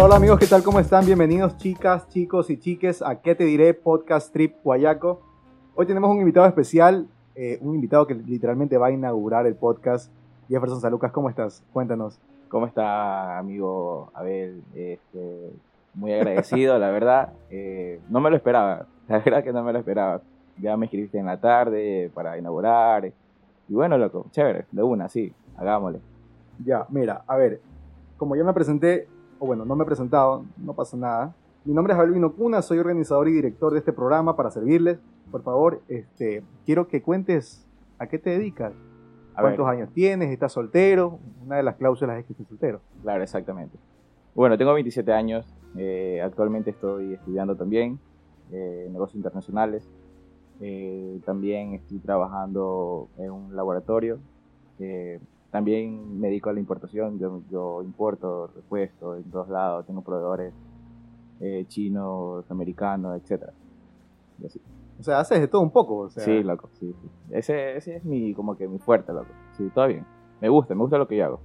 [0.00, 0.62] Hola, hola amigos, ¿qué tal?
[0.62, 1.04] ¿Cómo están?
[1.04, 3.74] Bienvenidos chicas, chicos y chiques a ¿Qué te diré?
[3.74, 5.20] Podcast Trip Guayaco.
[5.74, 10.10] Hoy tenemos un invitado especial, eh, un invitado que literalmente va a inaugurar el podcast.
[10.48, 11.62] Jefferson Salucas, ¿cómo estás?
[11.74, 12.18] Cuéntanos.
[12.48, 14.62] ¿Cómo está, amigo Abel?
[14.74, 15.50] Este,
[15.92, 17.34] muy agradecido, la verdad.
[17.50, 20.22] Eh, no me lo esperaba, la verdad que no me lo esperaba.
[20.56, 23.12] Ya me escribiste en la tarde para inaugurar.
[23.68, 26.00] Y bueno, loco, chévere, de una, sí, hagámosle.
[26.64, 27.60] Ya, mira, a ver,
[28.16, 29.06] como ya me presenté,
[29.40, 31.34] o bueno, no me he presentado, no pasa nada.
[31.64, 34.98] Mi nombre es Abel Vinocuna, soy organizador y director de este programa para servirles.
[35.30, 37.66] Por favor, este, quiero que cuentes
[37.98, 38.72] a qué te dedicas.
[39.34, 40.30] ¿Cuántos años tienes?
[40.30, 41.18] ¿Estás soltero?
[41.42, 42.82] Una de las cláusulas es que estés soltero.
[43.02, 43.78] Claro, exactamente.
[44.34, 45.46] Bueno, tengo 27 años.
[45.76, 47.98] Eh, actualmente estoy estudiando también
[48.52, 49.88] eh, negocios internacionales.
[50.60, 54.18] Eh, también estoy trabajando en un laboratorio.
[55.50, 57.18] También me dedico a la importación.
[57.18, 59.86] Yo, yo importo, repuesto en todos lados.
[59.86, 60.52] Tengo proveedores
[61.68, 63.44] chinos, americanos, etc.
[64.98, 66.10] O sea, haces de todo un poco.
[66.10, 66.94] Sí, loco, sí,
[67.30, 69.30] Ese, ese es mi, como que mi fuerte, loco.
[69.56, 70.04] Sí, todo bien.
[70.40, 71.40] Me gusta, me gusta lo que yo hago.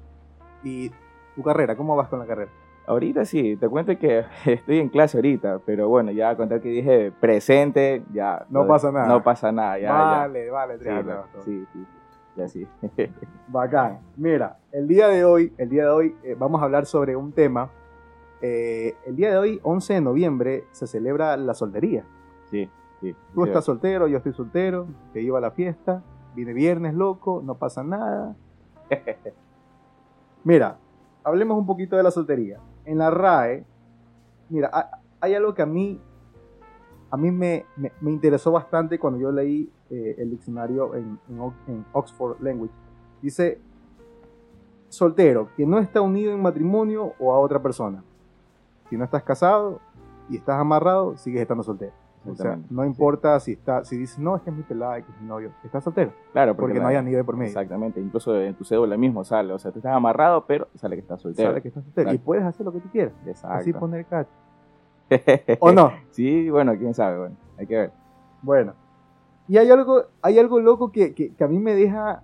[0.64, 0.92] ¿Y
[1.36, 1.76] tu carrera?
[1.78, 2.52] ¿Cómo vas con la carrera?
[2.88, 7.12] Ahorita sí, te cuento que estoy en clase ahorita, pero bueno, ya contar que dije
[7.12, 8.46] presente, ya.
[8.50, 9.08] No pasa nada.
[9.08, 9.92] No pasa nada, ya.
[9.92, 12.05] Vale, vale, sí, sí, ya
[12.48, 12.68] sí.
[13.48, 14.00] Bacán.
[14.18, 17.32] Mira, el día de hoy, el día de hoy eh, vamos a hablar sobre un
[17.32, 17.70] tema.
[18.42, 22.06] Eh, el día de hoy, 11 de noviembre, se celebra la soltería.
[22.52, 22.70] Sí.
[23.34, 26.02] Tú estás soltero, yo estoy soltero, te iba a la fiesta,
[26.36, 28.36] viene viernes loco, no pasa nada.
[30.44, 30.78] mira,
[31.24, 32.60] hablemos un poquito de la soltería.
[32.86, 33.66] En la RAE,
[34.50, 36.00] mira, hay algo que a mí,
[37.12, 37.66] a mí me,
[38.02, 42.74] interesó bastante cuando yo leí eh, el diccionario en, en Oxford Language.
[43.22, 43.60] Dice,
[44.90, 48.04] soltero, que no está unido en matrimonio o a otra persona.
[48.90, 49.80] Si no estás casado
[50.30, 51.94] y estás amarrado, sigues estando soltero.
[52.28, 55.12] O sea, no importa si está, si dices, no, es que es mi pelada, que
[55.12, 56.12] es mi novio, estás soltero.
[56.34, 57.50] Claro, porque, no hay anillo de por medio.
[57.50, 61.02] Exactamente, incluso en tu cédula mismo sale, o sea, tú estás amarrado, pero sale que
[61.02, 61.50] estás soltero.
[61.50, 62.12] Sale que estás soltero.
[62.12, 63.14] Y puedes hacer lo que tú quieras.
[63.28, 63.58] Exacto.
[63.58, 64.32] Así poner cacho.
[65.60, 65.92] ¿O no?
[66.10, 67.92] Sí, bueno, quién sabe, bueno, hay que ver.
[68.42, 68.74] Bueno,
[69.48, 72.24] y hay algo, hay algo loco que, que, que a mí me deja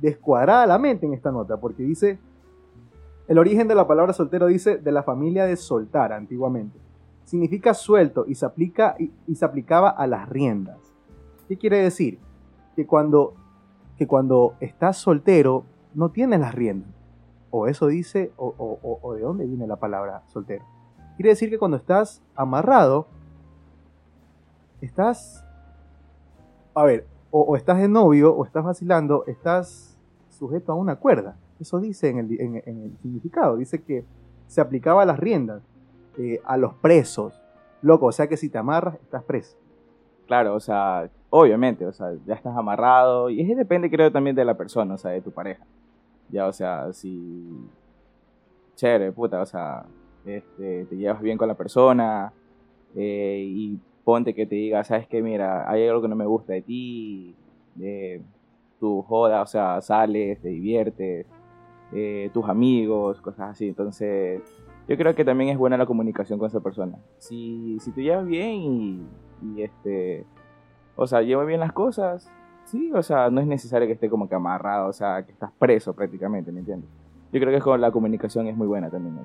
[0.00, 2.18] descuadrada la mente en esta nota, porque dice,
[3.28, 6.78] el origen de la palabra soltero dice de la familia de soltar antiguamente
[7.24, 10.76] significa suelto y se, aplica, y, se aplicaba a las riendas.
[11.48, 12.18] ¿Qué quiere decir?
[12.76, 13.34] Que cuando,
[13.96, 16.90] que cuando estás soltero no tienes las riendas.
[17.50, 20.64] O eso dice, o, de dónde viene la palabra soltero.
[21.16, 23.06] Quiere decir que cuando estás amarrado,
[24.82, 25.44] estás,
[26.74, 29.96] a ver, o, estás de novio, o estás vacilando, estás
[30.30, 31.36] sujeto a una cuerda.
[31.60, 33.56] Eso dice en el, en significado.
[33.56, 34.04] Dice que
[34.46, 35.62] se aplicaba a las riendas.
[36.18, 37.40] Eh, a los presos.
[37.80, 39.56] Loco, o sea que si te amarras, estás preso.
[40.26, 43.30] Claro, o sea, obviamente, o sea, ya estás amarrado.
[43.30, 45.64] Y eso depende, creo, también de la persona, o sea, de tu pareja.
[46.28, 47.48] Ya, o sea, si.
[48.76, 49.84] Chévere, puta, o sea,
[50.24, 52.32] este, te llevas bien con la persona.
[52.94, 56.52] Eh, y ponte que te diga, sabes que, mira, hay algo que no me gusta
[56.52, 57.34] de ti.
[57.74, 58.22] De
[58.78, 61.26] tu joda, o sea, sales, te diviertes.
[61.92, 63.68] Eh, tus amigos, cosas así.
[63.68, 64.42] Entonces
[64.88, 66.98] yo creo que también es buena la comunicación con esa persona.
[67.18, 69.06] Si, si te llevas bien y,
[69.42, 70.26] y este,
[70.96, 72.30] o sea, lleva bien las cosas,
[72.64, 75.52] sí, o sea, no es necesario que esté como que amarrado, o sea, que estás
[75.58, 76.90] preso prácticamente, ¿me entiendes?
[77.32, 79.18] Yo creo que con la comunicación es muy buena también.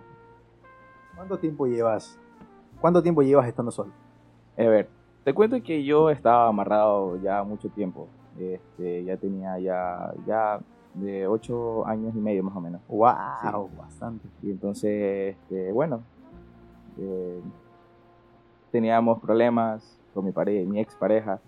[1.16, 2.20] ¿Cuánto tiempo llevas?
[2.80, 3.92] ¿Cuánto tiempo llevas estando solo?
[4.58, 4.90] A ver,
[5.24, 8.08] te cuento que yo estaba amarrado ya mucho tiempo.
[8.40, 10.60] Este, ya tenía ya, ya
[10.94, 12.82] de ocho años y medio más o menos.
[12.88, 13.70] ¡Wow!
[13.78, 14.28] Bastante.
[14.42, 16.02] Y entonces, este, bueno,
[16.98, 17.42] eh,
[18.72, 21.40] teníamos problemas con mi, pareja, mi ex pareja.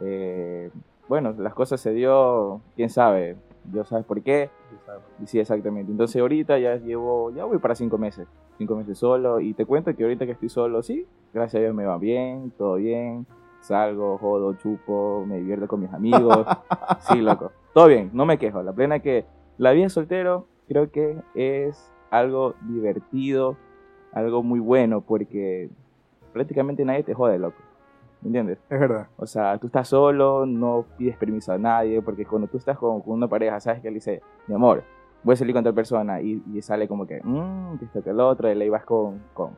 [0.00, 0.70] Eh,
[1.08, 3.36] bueno, las cosas se dio, quién sabe,
[3.72, 4.50] yo sabes por qué.
[5.22, 5.90] Y sí, exactamente.
[5.92, 8.26] Entonces ahorita ya llevo, ya voy para cinco meses,
[8.58, 9.40] cinco meses solo.
[9.40, 12.52] Y te cuento que ahorita que estoy solo, sí, gracias a Dios me va bien,
[12.56, 13.26] todo bien.
[13.60, 16.46] Salgo, jodo, chupo, me divierto con mis amigos.
[17.00, 18.62] sí, loco todo bien, no me quejo.
[18.62, 19.26] La plena que
[19.58, 23.58] la vida soltero creo que es algo divertido,
[24.14, 25.68] algo muy bueno, porque
[26.32, 27.58] prácticamente nadie te jode, loco.
[28.22, 28.60] ¿Me entiendes?
[28.70, 29.08] Es verdad.
[29.18, 33.02] O sea, tú estás solo, no pides permiso a nadie, porque cuando tú estás con,
[33.04, 34.82] una pareja, sabes que él dice, mi amor,
[35.26, 38.20] voy a salir con tal persona, y, sale como que, mmm, que esto que el
[38.20, 39.50] otro, y le ibas con, con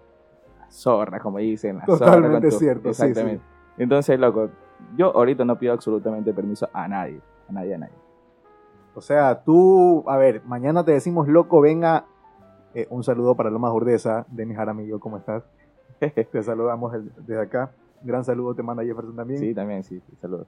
[0.59, 1.77] la zorra, como dicen.
[1.77, 3.45] La Totalmente cierto, Exactamente.
[3.77, 4.49] Entonces, loco,
[4.97, 7.95] yo ahorita no pido absolutamente permiso a nadie, a nadie, a nadie.
[8.95, 12.07] O sea, tú, a ver, mañana te decimos, loco, venga
[12.75, 15.43] Eh, un saludo para Lomas Urdesa, Denis Jaramillo, ¿cómo estás?
[16.33, 17.73] Te saludamos el- desde acá.
[18.03, 19.41] Gran saludo te manda Jefferson también.
[19.41, 20.47] Sí, también, sí, sí, saludos.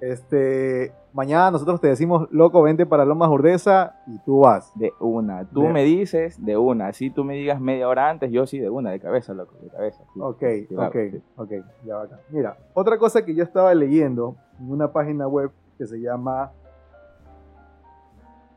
[0.00, 4.70] Este, mañana nosotros te decimos, loco, vente para Lomas Urdesa y tú vas.
[4.74, 5.44] De una.
[5.46, 6.92] Tú De- me dices de una.
[6.92, 9.68] Si tú me digas media hora antes, yo sí de una, de cabeza, loco, de
[9.70, 10.04] cabeza.
[10.12, 10.20] sí.
[10.20, 11.22] Ok, Sí, ok, sí.
[11.36, 11.50] ok,
[11.84, 12.20] ya va acá.
[12.30, 16.52] Mira, otra cosa que yo estaba leyendo en una página web que se llama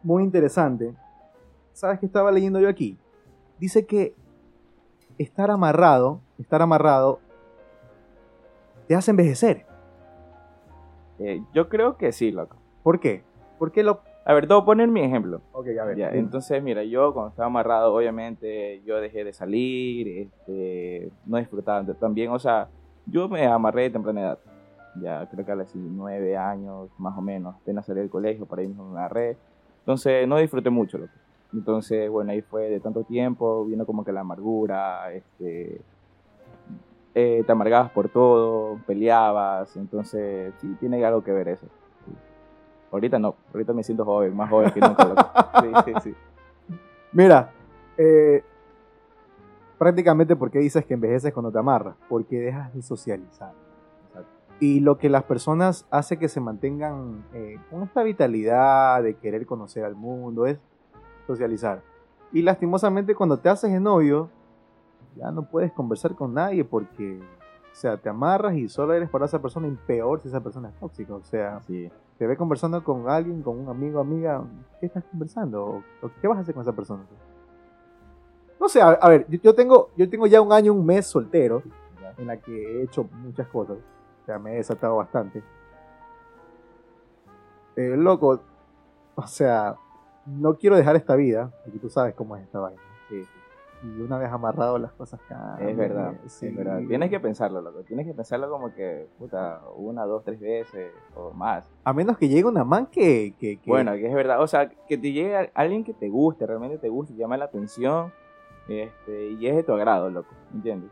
[0.04, 0.94] muy interesante.
[1.74, 2.98] ¿Sabes qué estaba leyendo yo aquí?
[3.60, 4.14] Dice que
[5.18, 7.20] estar amarrado, estar amarrado
[8.88, 9.66] te hace envejecer.
[11.20, 12.58] Eh, yo creo que sí, loco.
[12.84, 13.24] ¿Por qué?
[13.58, 15.42] ¿Por qué lo A ver, te voy a poner mi ejemplo.
[15.52, 15.98] Ok, a ver.
[15.98, 21.86] Ya, entonces, mira, yo cuando estaba amarrado, obviamente, yo dejé de salir, este, no disfrutaba
[21.96, 22.70] también, o sea,
[23.06, 24.40] yo me amarré de temprana edad.
[25.02, 28.60] Ya, creo que a los nueve años, más o menos, apenas salí del colegio, por
[28.60, 29.38] ahí mismo me agarré.
[29.80, 31.14] Entonces, no disfruté mucho, loco.
[31.54, 35.82] Entonces, bueno, ahí fue de tanto tiempo, vino como que la amargura, este,
[37.16, 41.68] eh, te amargabas por todo, peleabas, entonces, sí, tiene algo que ver eso.
[42.06, 42.14] sí.
[42.92, 45.32] Ahorita no, ahorita me siento joven, más joven que nunca, loco.
[45.62, 46.16] Sí, sí, sí.
[47.12, 47.52] Mira,
[47.98, 48.44] eh,
[49.78, 53.54] prácticamente porque dices que envejeces cuando te amarras, porque dejas de socializar.
[54.60, 59.46] Y lo que las personas hace que se mantengan eh, con esta vitalidad de querer
[59.46, 60.60] conocer al mundo es
[61.26, 61.82] socializar.
[62.34, 64.30] Y lastimosamente cuando te haces de novio,
[65.16, 69.26] ya no puedes conversar con nadie porque, o sea, te amarras y solo eres para
[69.26, 71.14] esa persona y peor si esa persona es tóxica.
[71.14, 71.92] O sea, Sí.
[72.18, 74.44] te ve conversando con alguien, con un amigo, amiga,
[74.80, 75.84] ¿qué estás conversando?
[76.02, 77.04] ¿O, qué vas a hacer con esa persona?
[78.60, 81.64] No sé, a, ver, yo, yo tengo, yo tengo ya un año, un mes soltero,
[82.18, 83.78] en la que he hecho muchas cosas.
[83.78, 85.42] O sea, me he desatado bastante.
[87.76, 88.42] Eh, loco,
[89.16, 89.76] o sea,
[90.26, 92.82] no quiero dejar esta vida, porque tú sabes cómo es esta vaina.
[93.08, 93.24] Sí,
[93.82, 95.70] Y una vez amarrado las cosas cambian.
[95.70, 96.48] Es verdad, sí.
[96.48, 96.80] es verdad.
[96.86, 97.82] Tienes que pensarlo, loco.
[97.84, 101.70] Tienes que pensarlo como que, puta, una, dos, tres veces o más.
[101.86, 103.34] A menos que llegue una man que...
[103.40, 104.42] que, que- Bueno, que es verdad.
[104.42, 108.12] O sea, que te llegue alguien que te guste, realmente te guste, llama la atención
[108.68, 110.30] este, y es de tu agrado, loco.
[110.54, 110.92] ¿Entiendes?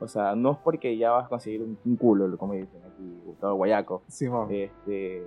[0.00, 3.20] O sea, no es porque ya vas a conseguir un, un culo, como dicen aquí,
[3.40, 4.02] todo guayaco.
[4.06, 4.48] Simón.
[4.50, 5.26] Este,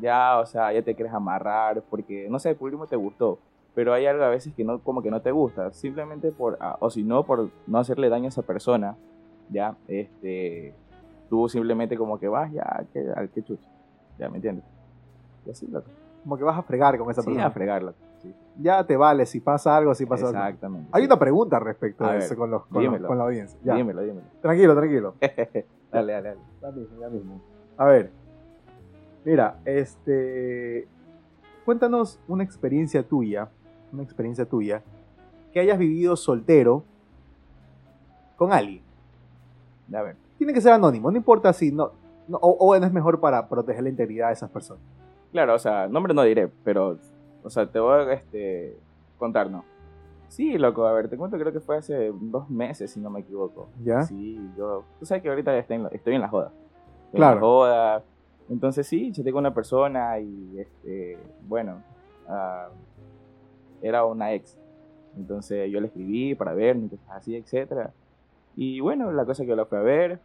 [0.00, 3.38] ya, o sea, ya te quieres amarrar porque, no sé, por último te gustó.
[3.74, 6.76] Pero hay algo a veces que no, como que no te gusta, simplemente por, ah,
[6.80, 8.96] o si no, por no hacerle daño a esa persona,
[9.48, 10.74] ya, este,
[11.28, 13.68] tú simplemente como que vas, ya, que, al que chucha,
[14.18, 14.64] ya, ¿me entiendes?
[15.46, 15.86] Y así, loco.
[16.24, 17.46] Como que vas a fregar con esa Sí, persona.
[17.46, 17.94] a fregarlo.
[18.18, 20.38] Sí, ya te vale si pasa algo, si pasa algo.
[20.38, 20.88] exactamente.
[20.92, 21.06] Hay sí.
[21.06, 23.08] una pregunta respecto A ver, eso con, los, con, los- dímelo.
[23.08, 23.58] con la audiencia.
[23.64, 23.74] Ya.
[23.76, 24.26] Dímelo, dímelo.
[24.42, 25.14] Tranquilo, tranquilo.
[25.90, 26.40] dale, dale, dale.
[26.60, 27.40] Ya mismo, ya mismo.
[27.78, 28.10] A ver.
[29.24, 30.86] Mira, este.
[31.64, 33.48] Cuéntanos una experiencia tuya.
[33.92, 34.82] Una experiencia tuya.
[35.52, 36.84] Que hayas vivido soltero
[38.36, 38.82] con alguien.
[39.92, 40.16] A ver.
[40.38, 41.90] Tiene que ser anónimo, no importa si no.
[42.28, 44.82] no- o, o no es mejor para proteger la integridad de esas personas.
[45.32, 46.96] Claro, o sea, nombre no diré, pero,
[47.42, 48.76] o sea, te voy a este,
[49.18, 49.64] contar, ¿no?
[50.28, 53.20] Sí, loco, a ver, te cuento, creo que fue hace dos meses, si no me
[53.20, 53.68] equivoco.
[53.84, 54.02] ¿Ya?
[54.02, 56.52] Sí, yo, tú sabes que ahorita estoy en la, estoy en la joda.
[57.06, 57.32] Estoy Claro.
[57.32, 58.02] En la joda.
[58.48, 61.82] Entonces sí, chateé con una persona y, este, bueno,
[62.28, 62.68] ah,
[63.82, 64.58] era una ex.
[65.16, 67.92] Entonces yo le escribí para ver, cosas así, etcétera.
[68.56, 70.20] Y bueno, la cosa que yo la fui a ver.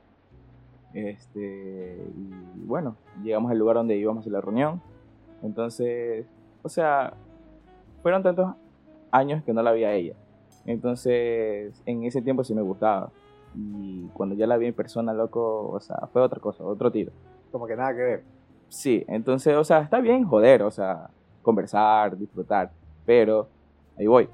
[0.93, 4.81] Este, y bueno, llegamos al lugar donde íbamos a hacer la reunión.
[5.43, 6.25] Entonces,
[6.63, 7.13] o sea,
[8.01, 8.55] fueron tantos
[9.11, 10.15] años que no la vi a ella.
[10.65, 13.11] Entonces, en ese tiempo sí me gustaba.
[13.55, 17.11] Y cuando ya la vi en persona, loco, o sea, fue otra cosa, otro tiro.
[17.51, 18.23] Como que nada que ver.
[18.67, 21.09] Sí, entonces, o sea, está bien joder, o sea,
[21.41, 22.71] conversar, disfrutar,
[23.05, 23.47] pero
[23.97, 24.29] ahí voy.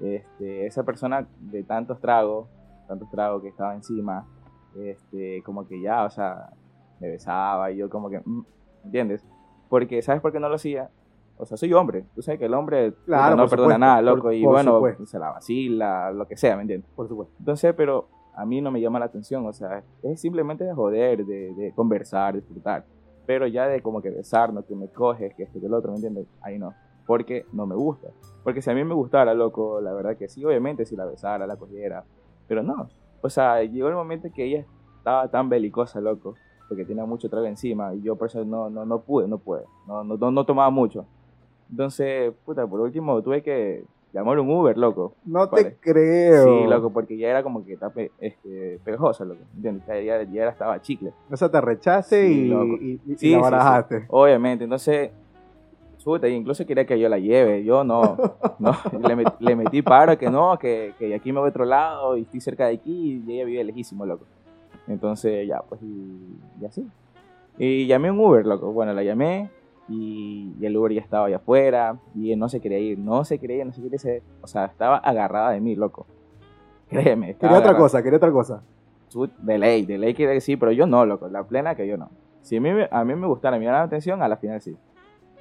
[0.00, 2.48] Este, esa persona de tantos tragos,
[2.86, 4.26] tantos tragos que estaba encima,
[4.76, 6.50] este, como que ya, o sea,
[7.00, 8.44] me besaba y yo como que, mm,
[8.84, 9.24] ¿entiendes?
[9.68, 10.90] Porque, ¿sabes por qué no lo hacía?
[11.36, 13.96] O sea, soy hombre, tú sabes que el hombre Claro, no por perdona supuesto, nada,
[14.10, 15.06] por- loco, y por bueno, supuesto.
[15.06, 16.90] se la vacila, lo que sea, ¿me entiendes?
[16.96, 17.34] Por supuesto.
[17.38, 21.24] Entonces, pero a mí no me llama la atención, o sea, es simplemente de joder,
[21.24, 22.84] de, de conversar, disfrutar.
[23.26, 25.96] Pero ya de como que besarnos, que me coges, que esto, que el otro, ¿me
[25.98, 26.26] entiendes?
[26.40, 26.72] Ahí no,
[27.08, 28.08] porque no me gusta.
[28.44, 31.46] Porque si a mí me gustara, loco, la verdad que sí, obviamente si la besara,
[31.46, 32.04] la cogiera,
[32.46, 32.90] pero no.
[33.22, 34.66] O sea, llegó el momento que ella
[34.98, 36.34] estaba tan belicosa, loco,
[36.68, 39.62] porque tenía mucho trago encima y yo por eso no, no, no pude, no pude,
[39.86, 41.06] no, no, no, tomaba mucho.
[41.70, 45.14] Entonces, puta, por último tuve que llamar un Uber, loco.
[45.24, 46.44] No te creo.
[46.44, 49.40] Sí, loco, porque ya era como que está este, pegajosa, loco.
[49.56, 49.86] ¿Entiendes?
[49.86, 51.12] Ya, ya, estaba chicle.
[51.30, 54.00] O sea, te rechaste Sí, y, y- y Sí, la barajaste.
[54.00, 54.06] sí.
[54.10, 54.64] Obviamente.
[54.64, 55.10] Entonces,
[56.08, 57.64] Puta, incluso quería que yo la lleve.
[57.64, 58.16] Yo no.
[58.58, 58.72] no
[59.06, 62.16] le, met- le metí paro que no, que, que aquí me voy a otro lado
[62.16, 64.24] y estoy cerca de aquí y ella vive lejísimo, loco.
[64.86, 66.86] Entonces, ya, pues, y, y así.
[67.58, 68.72] Y llamé un Uber, loco.
[68.72, 69.50] Bueno, la llamé
[69.86, 73.22] y, y el Uber ya estaba allá afuera y él no se quería ir, no
[73.26, 74.22] se quería ir, no se quería irse.
[74.40, 76.06] O sea, estaba agarrada de mí, loco.
[76.88, 77.34] Créeme.
[77.34, 77.78] Quería otra agarrada.
[77.78, 78.62] cosa, quería otra cosa.
[79.42, 81.28] De ley, de ley quiere decir, pero yo no, loco.
[81.28, 82.08] La plena que yo no.
[82.40, 84.62] Si a mí, me- a mí me gustara, me llamara la atención, a la final
[84.62, 84.74] sí.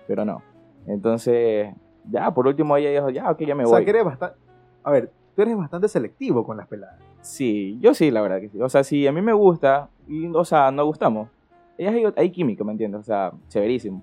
[0.08, 0.42] Pero no.
[0.88, 1.74] Entonces,
[2.10, 3.86] ya, por último ella dijo, ya, ok, ya me o sea, voy.
[3.86, 4.38] que eres bastante...
[4.84, 7.00] A ver, tú eres bastante selectivo con las peladas.
[7.22, 8.62] Sí, yo sí, la verdad que sí.
[8.62, 11.30] O sea, si a mí me gusta, y, o sea, nos gustamos.
[11.78, 13.02] Ellas hay, hay química, ¿me entiendes?
[13.02, 14.02] O sea, severísimo.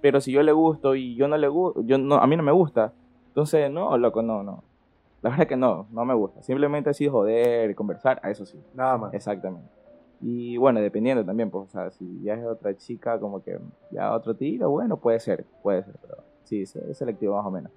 [0.00, 2.42] Pero si yo le gusto y yo no le gusto, yo no, a mí no
[2.42, 2.92] me gusta.
[3.28, 4.62] Entonces, no, loco, no, no.
[5.22, 6.42] La verdad que no, no me gusta.
[6.42, 8.58] Simplemente así joder, conversar, a eso sí.
[8.74, 9.12] Nada más.
[9.12, 9.68] Exactamente.
[10.22, 13.58] Y bueno, dependiendo también, pues, o sea, si ya es otra chica, como que
[13.90, 17.72] ya otro tiro, bueno, puede ser, puede ser, pero sí, es selectivo más o menos.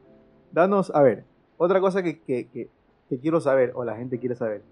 [0.51, 1.23] Danos, a ver,
[1.57, 2.69] otra cosa que, que, que-
[3.09, 4.63] que quiero saber, o la gente quiere saber.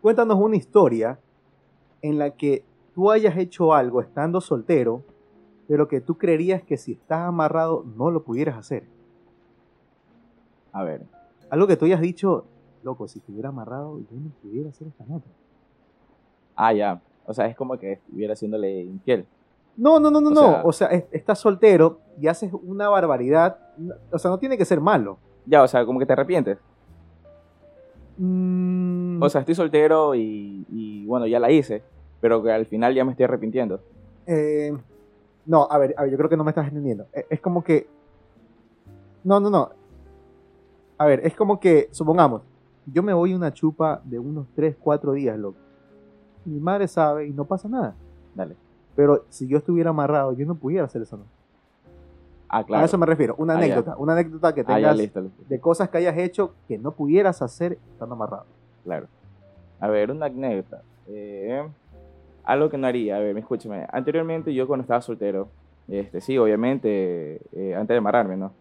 [0.00, 1.18] Cuéntanos una historia
[2.02, 2.64] en la que
[2.94, 5.02] tú hayas hecho algo estando soltero,
[5.68, 8.84] pero que tú creerías que si estás amarrado no lo pudieras hacer.
[10.72, 11.02] A ver,
[11.50, 12.46] Algo que tú hayas dicho,
[12.82, 15.26] loco, si estuviera amarrado yo no pudiera hacer esta nota.
[16.56, 19.26] Ah, ya, o sea, es como que estuviera haciéndole infiel.
[19.76, 20.40] No, no, no, no, O no.
[20.40, 23.56] sea- o sea, es- estás soltero y haces una barbaridad.
[24.10, 25.18] O sea, no tiene que ser malo.
[25.46, 26.58] Ya, o sea, como que te arrepientes.
[28.18, 31.82] Mm, O sea, estoy soltero y, y, bueno, ya la hice,
[32.20, 33.80] pero que al final ya me estoy arrepintiendo.
[34.26, 34.72] Eh,
[35.46, 37.06] no, a ver, a ver, yo creo que no me estás entendiendo.
[37.12, 37.86] E- Es, como que.
[39.24, 39.70] No, no, no.
[40.98, 42.42] A ver, es como que, supongamos,
[42.86, 45.58] yo me voy a una chupa de unos 3, 4 días, loco.
[46.44, 47.94] Mi madre sabe y no pasa nada.
[48.34, 48.56] Dale.
[48.96, 51.24] Pero si yo estuviera amarrado, yo no pudiera hacer eso, ¿no?
[52.48, 52.82] Ah, claro.
[52.82, 53.34] A eso me refiero.
[53.38, 53.64] Una Ah, ya.
[53.64, 53.96] anécdota.
[53.96, 55.42] Una anécdota que Ah, ya, tengas listo, listo.
[55.48, 58.44] de cosas que hayas hecho que no pudieras hacer estando amarrado.
[58.84, 59.06] Claro.
[59.80, 60.82] A ver, una anécdota.
[61.08, 61.66] Eh,
[62.44, 63.16] algo que no haría.
[63.16, 63.86] A ver, escúchame.
[63.90, 65.48] Anteriormente, yo cuando estaba soltero,
[65.88, 68.52] este, sí, obviamente, eh, antes de amarrarme, ¿no?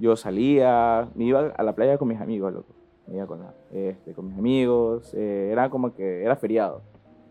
[0.00, 2.72] Yo salía, me iba a la playa con mis amigos, loco.
[3.06, 5.14] Me iba con, la- este, con mis amigos.
[5.14, 6.82] eh, era como que era feriado.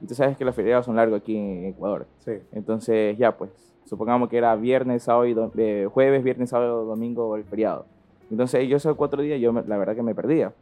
[0.01, 2.07] Y tú sabes que los feriados son largos aquí en Ecuador.
[2.19, 2.33] Sí.
[2.51, 3.51] Entonces, ya, pues,
[3.85, 7.85] supongamos que era viernes, sábado y eh, jueves, viernes, sábado, domingo, el feriado.
[8.29, 10.53] Entonces, yo esos cuatro días, yo la verdad que me perdía.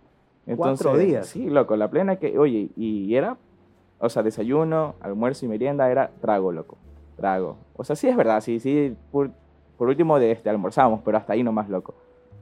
[0.45, 1.27] Entonces, ¿Cuatro días?
[1.27, 3.37] Sí, loco, la plena que, oye, y era,
[3.99, 6.77] o sea, desayuno, almuerzo y merienda era trago, loco,
[7.15, 7.57] trago.
[7.75, 9.31] O sea, sí es verdad, sí, sí, por,
[9.77, 11.95] por último de este, almorzamos, pero hasta ahí nomás, loco.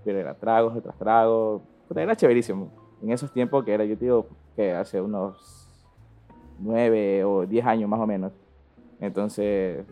[0.04, 2.68] Pero era tragos, tras tragos, puta, era chéverísimo.
[3.02, 5.63] En esos tiempos que era, yo te digo, que hace unos
[6.60, 8.32] nueve o diez años más o menos.
[9.00, 9.86] Entonces,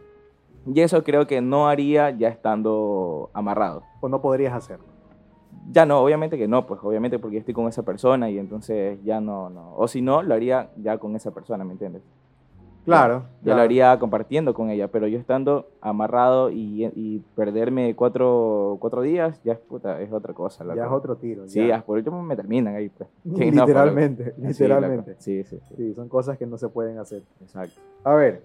[0.66, 3.84] y eso creo que no haría ya estando amarrado.
[4.00, 4.86] O no podrías hacerlo.
[5.72, 9.22] Ya no, obviamente que no, pues obviamente porque estoy con esa persona y entonces ya
[9.22, 9.76] no, no.
[9.76, 12.04] O si no, lo haría ya con esa persona, ¿me entiendes?
[12.86, 13.26] Claro.
[13.40, 13.58] Ya claro.
[13.58, 19.42] lo haría compartiendo con ella, pero yo estando amarrado y, y perderme cuatro, cuatro días,
[19.44, 20.64] ya es puta, es otra cosa.
[20.64, 20.84] Ya loco.
[20.88, 21.48] es otro tiro.
[21.48, 21.84] Sí, ya.
[21.84, 23.10] por último me terminan ahí, pues.
[23.24, 25.16] Literalmente, literalmente.
[25.20, 27.24] Sí, sí, sí, Sí, son cosas que no se pueden hacer.
[27.42, 27.80] exacto.
[28.04, 28.42] A ver,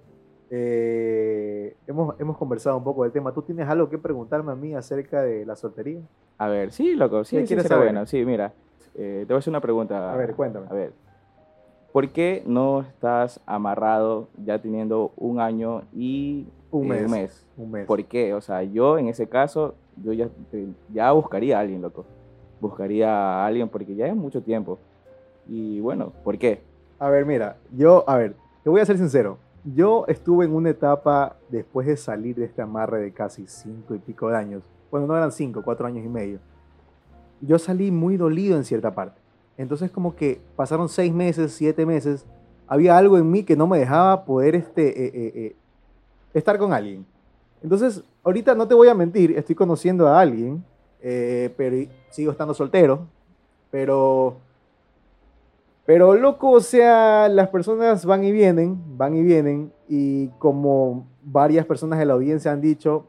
[0.51, 3.33] eh, hemos, hemos conversado un poco del tema.
[3.33, 6.01] ¿Tú tienes algo que preguntarme a mí acerca de la soltería?
[6.39, 7.87] A ver, sí, loco, sí, ¿Qué sí quieres saber?
[7.87, 8.07] bueno.
[8.07, 8.53] Sí, mira,
[8.95, 10.13] eh, te voy a hacer una pregunta.
[10.13, 10.67] A ver, cuéntame.
[10.69, 10.93] A ver,
[11.93, 17.47] ¿por qué no estás amarrado ya teniendo un año y Un eh, mes.
[17.57, 17.87] Un mes.
[17.87, 18.35] ¿Por qué?
[18.35, 20.29] O sea, yo en ese caso, yo ya,
[20.93, 22.05] ya buscaría a alguien, loco.
[22.61, 24.79] Buscaría a alguien porque ya es mucho tiempo.
[25.49, 26.61] Y bueno, ¿por qué?
[26.99, 29.39] A ver, mira, yo, a ver, te voy a ser sincero.
[29.65, 33.99] Yo estuve en una etapa después de salir de este amarre de casi cinco y
[33.99, 34.63] pico de años.
[34.91, 36.39] Bueno, no eran cinco, cuatro años y medio.
[37.41, 39.21] Yo salí muy dolido en cierta parte.
[39.57, 42.25] Entonces como que pasaron seis meses, siete meses.
[42.67, 45.57] Había algo en mí que no me dejaba poder este, eh, eh, eh,
[46.35, 47.07] estar con alguien.
[47.63, 50.63] Entonces, ahorita no te voy a mentir, estoy conociendo a alguien,
[51.01, 53.07] pero sigo estando soltero.
[53.71, 54.37] Pero
[55.87, 61.65] pero loco, o sea, las personas van y vienen, van y vienen, y como varias
[61.65, 63.07] personas de la audiencia han dicho,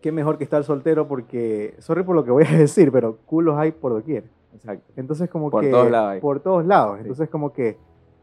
[0.00, 3.58] qué mejor que estar soltero porque, sorry por lo que voy a decir, pero culos
[3.58, 4.24] hay por doquier.
[4.54, 4.92] Exacto.
[4.96, 5.70] Entonces como Por que...
[5.70, 6.20] todos lados.
[6.20, 6.96] Por todos lados.
[6.96, 7.00] Sí.
[7.02, 7.76] Entonces como que,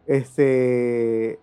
[0.08, 1.40] este...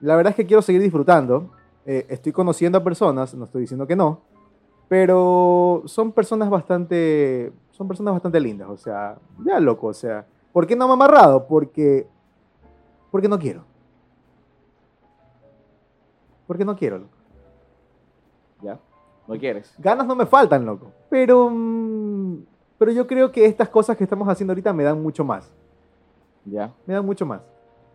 [0.00, 1.50] La verdad es que quiero seguir disfrutando.
[1.84, 4.20] Eh, estoy conociendo a personas, no estoy diciendo que no,
[4.88, 8.68] pero son personas bastante, son personas bastante lindas.
[8.68, 11.46] O sea, ya loco, o sea, ¿por qué no me amarrado?
[11.46, 12.06] Porque,
[13.10, 13.64] porque no quiero.
[16.46, 17.16] Porque no quiero, loco.
[18.62, 18.78] ¿Ya?
[19.26, 19.74] ¿No quieres?
[19.78, 20.92] Ganas no me faltan, loco.
[21.08, 22.44] Pero, mm,
[22.82, 25.52] pero yo creo que estas cosas que estamos haciendo ahorita me dan mucho más.
[26.44, 26.72] Ya.
[26.84, 27.40] Me dan mucho más.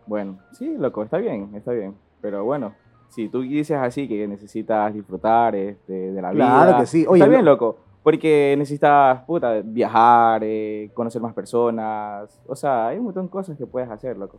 [0.06, 1.94] Bueno, sí, loco, está bien, está bien.
[2.22, 2.72] Pero bueno,
[3.10, 6.46] si tú dices así que necesitas disfrutar este, de la vida.
[6.46, 7.04] Claro que sí.
[7.06, 7.76] Oye, está bien, lo- loco.
[8.02, 12.40] Porque necesitas, puta, viajar, eh, conocer más personas.
[12.46, 14.38] O sea, hay un montón de cosas que puedes hacer, loco.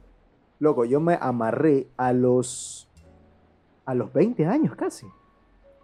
[0.57, 2.89] Loco, yo me amarré a los
[3.85, 5.05] a los 20 años casi.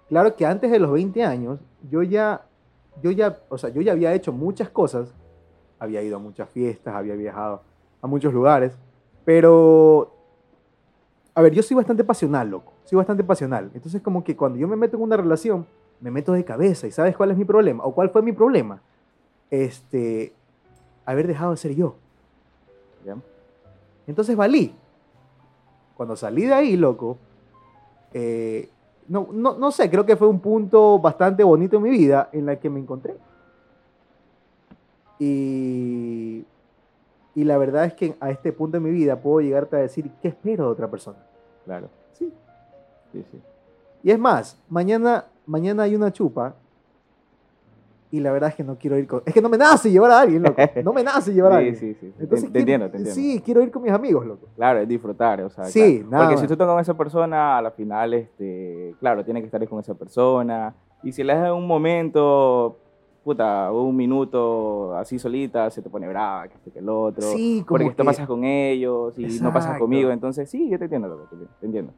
[0.10, 1.60] Claro que antes de los 20 años,
[1.92, 2.46] yo ya
[3.02, 5.14] yo ya, o sea, yo ya había hecho muchas cosas,
[5.80, 7.62] había ido a muchas fiestas, había viajado
[8.02, 8.74] a muchos lugares,
[9.24, 10.16] pero
[11.36, 12.72] a ver, yo soy bastante pasional, loco.
[12.86, 13.70] Soy bastante pasional.
[13.74, 15.68] Entonces, como que cuando yo me meto en una relación,
[16.00, 16.88] me meto de cabeza.
[16.88, 17.84] ¿Y sabes cuál es mi problema?
[17.84, 18.82] ¿O cuál fue mi problema?
[19.50, 20.34] Este,
[21.06, 21.96] haber dejado de ser yo.
[23.06, 23.18] ¿ya?
[24.08, 24.74] Entonces valí.
[25.98, 27.18] Cuando salí de ahí, loco,
[28.14, 28.70] eh,
[29.08, 32.46] no, no, no sé, creo que fue un punto bastante bonito en mi vida en
[32.46, 33.16] la que me encontré.
[35.20, 36.46] Y,
[37.36, 40.10] y la verdad es que a este punto de mi vida puedo llegarte a decir
[40.22, 41.18] qué espero de otra persona.
[41.66, 41.90] Claro.
[42.14, 42.32] Sí.
[43.12, 43.42] Sí, sí.
[44.04, 46.56] Y es más, mañana, mañana hay una chupa
[48.12, 49.22] y la verdad es que no quiero ir con...
[49.26, 50.62] Es que no me nace llevar a alguien, loco.
[50.84, 51.76] No me nace llevar a Sí, alguien.
[51.76, 52.14] sí, sí.
[52.18, 53.16] Te- Entonces, te, entiendo, te entiendo.
[53.22, 54.48] Sí, quiero ir con mis amigos, loco.
[54.56, 55.66] Claro, es disfrutar, o sea.
[55.66, 56.10] Sí, claro.
[56.12, 56.42] nada Porque más.
[56.42, 59.80] si tú estás con esa persona, a la final, este, claro, tiene que estar con
[59.80, 60.74] esa persona.
[61.04, 62.78] Y si le das un momento,
[63.24, 67.22] puta, un minuto así solita, se te pone brava, que este que el otro.
[67.24, 69.80] Sí, como porque tú que- pasas con ellos y no pasas Exacto.
[69.84, 70.12] conmigo.
[70.12, 71.28] Entonces, sí, yo te entiendo, loco,
[71.60, 71.92] te entiendo.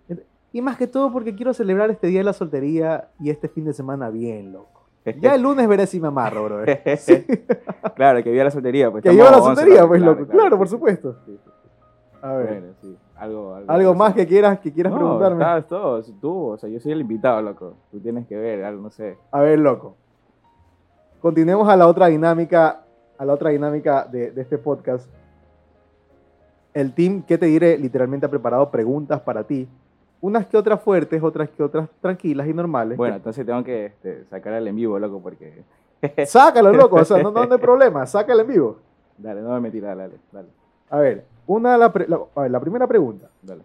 [0.54, 3.66] Y más que todo porque quiero celebrar este día de la soltería y este fin
[3.66, 4.77] de semana bien, loco.
[5.16, 6.66] Ya el lunes veré si me amarro, bro.
[6.98, 7.26] Sí.
[7.96, 8.92] claro, que viva la soltería.
[8.92, 10.28] Pues, Que lleva la a 11, soltería, pues, loco.
[10.28, 11.16] Claro, por supuesto.
[11.26, 11.52] sí, sí.
[12.22, 15.44] A ver, Bueno, sí, algo, algo, algo más que quieras, que quieras no, preguntarme.
[15.44, 17.76] Estás todo, tú, o sea, yo soy el invitado, loco.
[17.92, 19.18] Tú tienes que ver, algo, no sé.
[19.32, 19.96] A ver, loco.
[21.22, 22.84] Continuemos a la otra dinámica,
[23.18, 25.08] a la otra dinámica de, de este podcast.
[26.74, 27.78] El team, ¿qué te diré?
[27.78, 29.68] Literalmente ha preparado preguntas para ti.
[30.20, 32.98] Unas que otras fuertes, otras que otras tranquilas y normales.
[32.98, 35.64] Bueno, entonces tengo que este, sacar el en vivo, loco, porque...
[36.26, 36.96] Sácalo, loco.
[36.98, 38.06] O sea, no, no, hay problema.
[38.06, 38.78] Sácalo en vivo.
[39.18, 40.48] Dale, no me mentira, dale, dale,
[40.90, 43.28] A ver, una de la, la- a ver, la primera pregunta.
[43.42, 43.64] dale.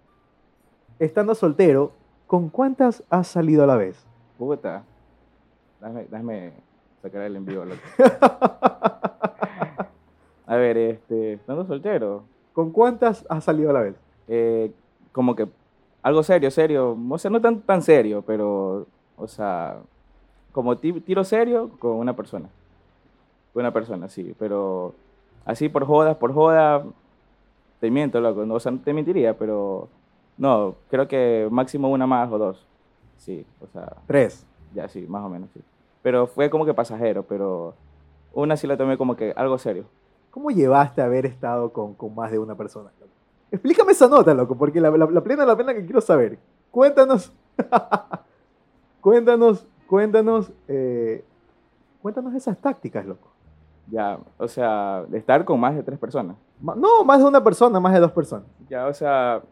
[0.99, 1.93] Estando soltero,
[2.27, 4.05] ¿con cuántas has salido a la vez?
[4.39, 4.83] Puta.
[5.81, 6.53] Dame, dame
[7.03, 7.81] sacar el en vivo, loco.
[10.47, 13.95] A ver, este, estando soltero, ¿Con cuántas has salido a la vez?
[14.29, 14.71] eh,
[15.13, 15.49] como que
[16.03, 18.87] algo serio, serio, o sea, no tan, tan serio, pero,
[19.17, 19.79] o sea,
[20.53, 22.49] como ti- tiro serio con una persona.
[23.53, 24.95] Con una persona, sí, pero
[25.45, 26.85] así por jodas, por joda,
[27.81, 29.89] te miento, loco, no, o sea, no te mentiría, pero
[30.39, 32.67] no, creo que máximo una más o dos,
[33.19, 34.47] sí, o sea, Tres.
[34.75, 35.61] ya sí, más o menos, sí.
[36.03, 37.75] Pero fue como que pasajero, pero
[38.33, 39.85] una sí la tomé como que algo serio.
[40.31, 42.91] ¿Cómo llevaste a haber estado con, con más de una persona?
[43.53, 46.39] Explícame esa nota, loco, porque la, la, la plena la pena que quiero saber.
[46.71, 47.33] Cuéntanos.
[49.01, 51.25] cuéntanos, cuéntanos, eh,
[52.01, 53.29] cuéntanos esas tácticas, loco.
[53.89, 56.37] Ya, o sea, de estar con más de tres personas.
[56.61, 58.47] No, más de una persona, más de dos personas.
[58.69, 59.43] Ya, o sea,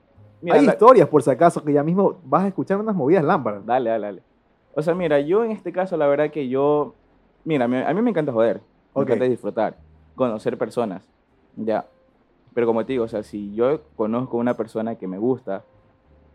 [0.41, 3.25] mira, Hay la- historias, por si acaso, que ya mismo vas a escuchar unas movidas
[3.25, 3.67] lámparas.
[3.67, 4.23] dale, dale, dale.
[4.75, 6.95] O sea, mira, yo en este caso, la verdad que yo,
[7.45, 8.59] mira, me- a mí me encanta joder,
[8.95, 9.09] me Ok.
[9.09, 9.77] encanta disfrutar,
[10.15, 11.07] conocer personas,
[11.57, 11.85] ya.
[12.55, 15.63] Pero como te digo, o sea, si yo conozco una persona que me gusta,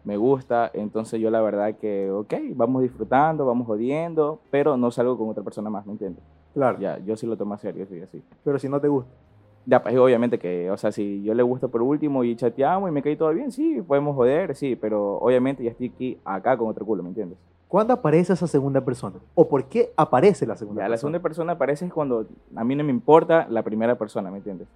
[0.03, 5.17] me gusta, entonces yo la verdad que, ok, vamos disfrutando, vamos jodiendo, pero no salgo
[5.17, 6.23] con otra persona más, ¿me entiendes?
[6.53, 8.21] Claro, Ya, yo sí lo tomo serio, sí, así.
[8.43, 9.11] pero si no te gusta.
[9.67, 12.93] Ya, pues obviamente que, o sea, si yo le gusto por último y chateamos y
[12.93, 16.67] me cae todo bien, sí, podemos joder, sí, pero obviamente ya estoy aquí, acá con
[16.69, 17.39] otro culo, ¿me entiendes?
[17.67, 19.15] ¿Cuándo aparece esa segunda persona?
[19.33, 20.99] ¿O por qué aparece la segunda Ya, la persona?
[20.99, 24.67] segunda persona aparece es cuando a mí no me importa la primera persona, ¿me entiendes?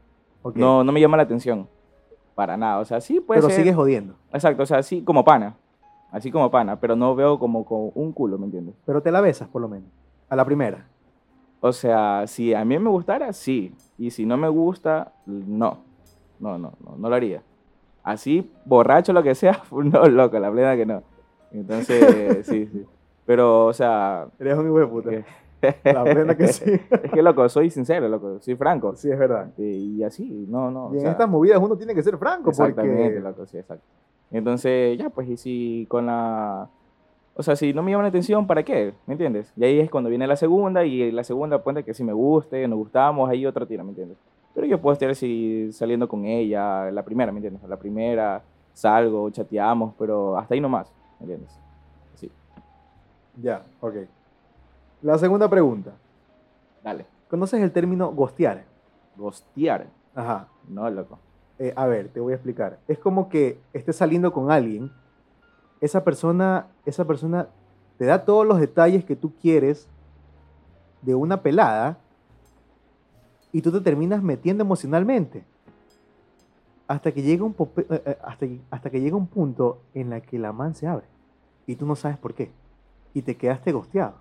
[0.55, 1.67] No, no me llama la atención,
[2.35, 4.15] para nada, o sea, sí puede pero ser, sigues jodiendo.
[4.31, 5.55] exacto, o sea, sí como pana,
[6.11, 8.75] así como pana, pero no veo como, como un culo, ¿me entiendes?
[8.85, 9.89] Pero te la besas, por lo menos.
[10.29, 10.85] A la primera.
[11.61, 13.75] O sea, si a mí me gustara, sí.
[13.97, 15.79] Y si no me gusta, no.
[16.39, 17.43] No, no, no, no lo haría.
[18.01, 21.03] Así, borracho, lo que sea, no, loco, la plena que no.
[21.51, 22.85] Entonces, sí, sí.
[23.25, 25.11] Pero, o sea, Eres un hijo de puta.
[25.11, 25.25] eh,
[25.83, 26.63] La plena que sí.
[26.89, 28.95] es que, loco, soy sincero, loco, soy franco.
[28.95, 29.51] Sí, es verdad.
[29.57, 30.89] Y, y así, no, no.
[30.91, 33.19] Y en sea, estas movidas uno tiene que ser franco Exactamente, porque...
[33.19, 33.85] loco, sí, exacto.
[34.31, 36.69] Entonces, ya, pues, y si con la...
[37.35, 38.93] O sea, si no me llama la atención, ¿para qué?
[39.05, 39.53] ¿Me entiendes?
[39.55, 42.67] Y ahí es cuando viene la segunda, y la segunda puede que si me guste,
[42.67, 44.17] nos gustamos, ahí otro tiro, ¿me entiendes?
[44.53, 47.63] Pero yo puedo estar si saliendo con ella, la primera, ¿me entiendes?
[47.67, 48.41] La primera,
[48.73, 51.57] salgo, chateamos, pero hasta ahí nomás, ¿me entiendes?
[52.15, 52.29] Sí.
[53.41, 53.95] Ya, ok.
[55.01, 55.93] La segunda pregunta.
[56.83, 57.05] Dale.
[57.29, 58.65] ¿Conoces el término gostear?
[59.15, 59.87] Gostear.
[60.15, 60.47] Ajá.
[60.67, 61.19] No, loco.
[61.57, 62.79] Eh, a ver, te voy a explicar.
[62.87, 64.91] Es como que estés saliendo con alguien,
[65.81, 67.47] esa persona, esa persona
[67.97, 69.87] te da todos los detalles que tú quieres
[71.01, 71.97] de una pelada
[73.51, 75.43] y tú te terminas metiendo emocionalmente.
[76.87, 80.21] Hasta que llega un, eh, eh, hasta, que- hasta que llega un punto en la
[80.21, 81.05] que la man se abre
[81.67, 82.51] y tú no sabes por qué.
[83.13, 84.15] Y te quedaste gosteado.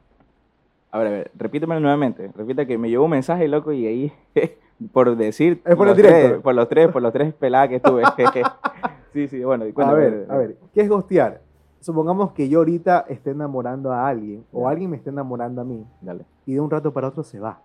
[0.91, 2.31] A ver, a ver, repítemelo nuevamente.
[2.35, 4.13] Repita que me llegó un mensaje, loco, y ahí,
[4.93, 5.61] por decir.
[5.65, 8.03] Es por el los tres- por los tres, por los tres peladas que estuve.
[9.13, 9.65] sí, sí, bueno.
[9.77, 11.43] A ver, a ver, ¿qué es gostear?
[11.81, 14.71] Supongamos que yo ahorita esté enamorando a alguien o Ya.
[14.71, 16.25] alguien me esté enamorando a mí Dale.
[16.45, 17.63] y de un rato para otro se va,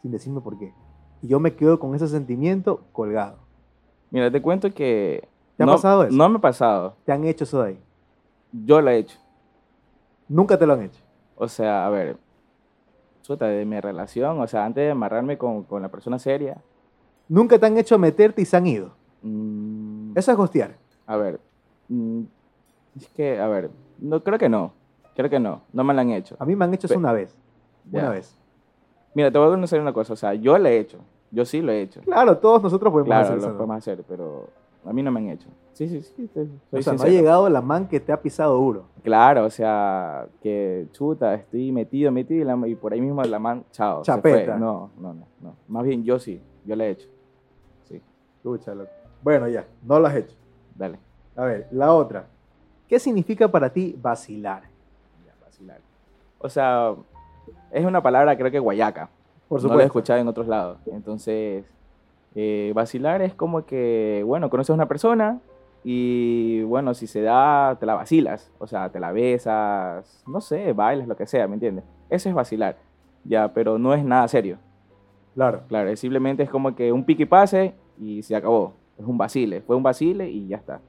[0.00, 0.72] sin decirme por qué.
[1.20, 3.36] Y yo me quedo con ese sentimiento colgado.
[4.10, 5.28] Mira, te cuento que.
[5.56, 6.16] ¿Te ha no, pasado eso?
[6.16, 6.94] No me ha pasado.
[7.04, 7.80] ¿Te han hecho eso de ahí?
[8.64, 9.18] Yo lo he hecho.
[10.28, 11.00] Nunca te lo han hecho.
[11.36, 12.16] O sea, a ver.
[13.38, 16.56] De mi relación, o sea, antes de amarrarme con, con la persona seria.
[17.28, 18.90] Nunca te han hecho meterte y se han ido.
[19.22, 20.74] mm, Eso es gostear.
[21.06, 21.40] A ver.
[21.88, 22.22] mm,
[22.96, 23.70] es que, a ver.
[23.98, 24.72] No, creo que no.
[25.14, 25.62] Creo que no.
[25.72, 26.36] No me lo han hecho.
[26.38, 27.36] A mí me han hecho eso Pe- una vez.
[27.90, 28.00] Ya.
[28.00, 28.36] Una vez.
[29.14, 30.12] Mira, te voy a conocer una cosa.
[30.12, 30.98] O sea, yo lo he hecho.
[31.30, 32.00] Yo sí lo he hecho.
[32.02, 33.54] Claro, todos nosotros podemos Claro, hacer lo eso.
[33.56, 34.48] podemos hacer, pero
[34.84, 35.48] a mí no me han hecho.
[35.72, 36.28] Sí, sí, sí.
[36.28, 38.84] te- O sea, no ha llegado la man que te ha pisado duro.
[39.02, 43.38] Claro, o sea, que chuta, estoy metido, metido y, la- y por ahí mismo la
[43.38, 44.04] man, chao.
[44.04, 44.52] se Chapeta.
[44.52, 44.60] fue.
[44.60, 45.56] No, no, no, no.
[45.68, 47.08] Más bien yo sí, yo lo he hecho.
[47.84, 48.00] Sí,
[48.36, 48.90] Escucha, loco.
[49.22, 50.36] Bueno, ya, no lo has hecho.
[50.74, 50.98] dale.
[51.36, 52.26] A ver, la otra.
[52.88, 54.62] ¿Qué significa para ti vacilar?
[55.24, 55.78] Ya, vacilar.
[56.38, 56.94] O sea,
[57.70, 59.08] es una palabra creo que guayaca.
[59.48, 59.86] Por No lo he supuesto.
[59.86, 60.78] escuchado en otros lados.
[60.86, 61.64] Entonces,
[62.34, 65.40] eh, vacilar es como que, bueno, conoces a una persona
[65.82, 68.52] y, bueno, si se da, te la vacilas.
[68.58, 71.84] O sea, te la besas, no sé, bailas, lo que sea, ¿me entiendes?
[72.08, 72.76] Eso es vacilar.
[73.24, 74.58] Ya, pero no es nada serio.
[75.34, 75.62] Claro.
[75.68, 78.74] Claro, es simplemente es como que un pique y pase y se acabó.
[78.98, 79.60] Es un vacile.
[79.62, 80.80] Fue un vacile y ya está.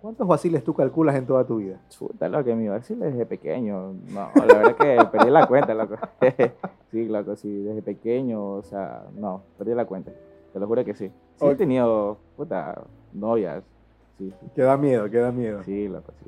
[0.00, 1.80] ¿Cuántos vaciles tú calculas en toda tu vida?
[1.88, 3.94] Chuta, lo que mi vacile desde pequeño.
[4.08, 5.96] No, la verdad que perdí la cuenta, loco.
[6.92, 10.12] sí, loco, sí, desde pequeño, o sea, no, perdí la cuenta.
[10.52, 11.10] Te lo juro que sí.
[11.36, 12.82] Sí he tenido, puta,
[13.12, 13.62] novias.
[14.18, 15.62] Sí, sí, Que da miedo, que da miedo.
[15.64, 16.26] sí, loco, sí.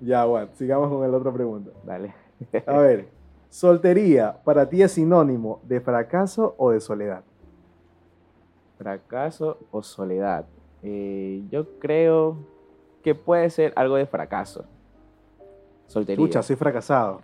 [0.00, 1.70] Ya, bueno, sigamos con la otra pregunta.
[1.84, 2.14] Dale.
[2.66, 3.08] A ver,
[3.48, 7.22] soltería, ¿para ti es sinónimo de fracaso o de soledad?
[8.78, 10.46] Fracaso o soledad.
[10.82, 12.38] Eh, yo creo
[13.02, 14.64] que puede ser algo de fracaso.
[15.86, 16.22] Soltería.
[16.22, 17.20] Escucha, soy fracasado.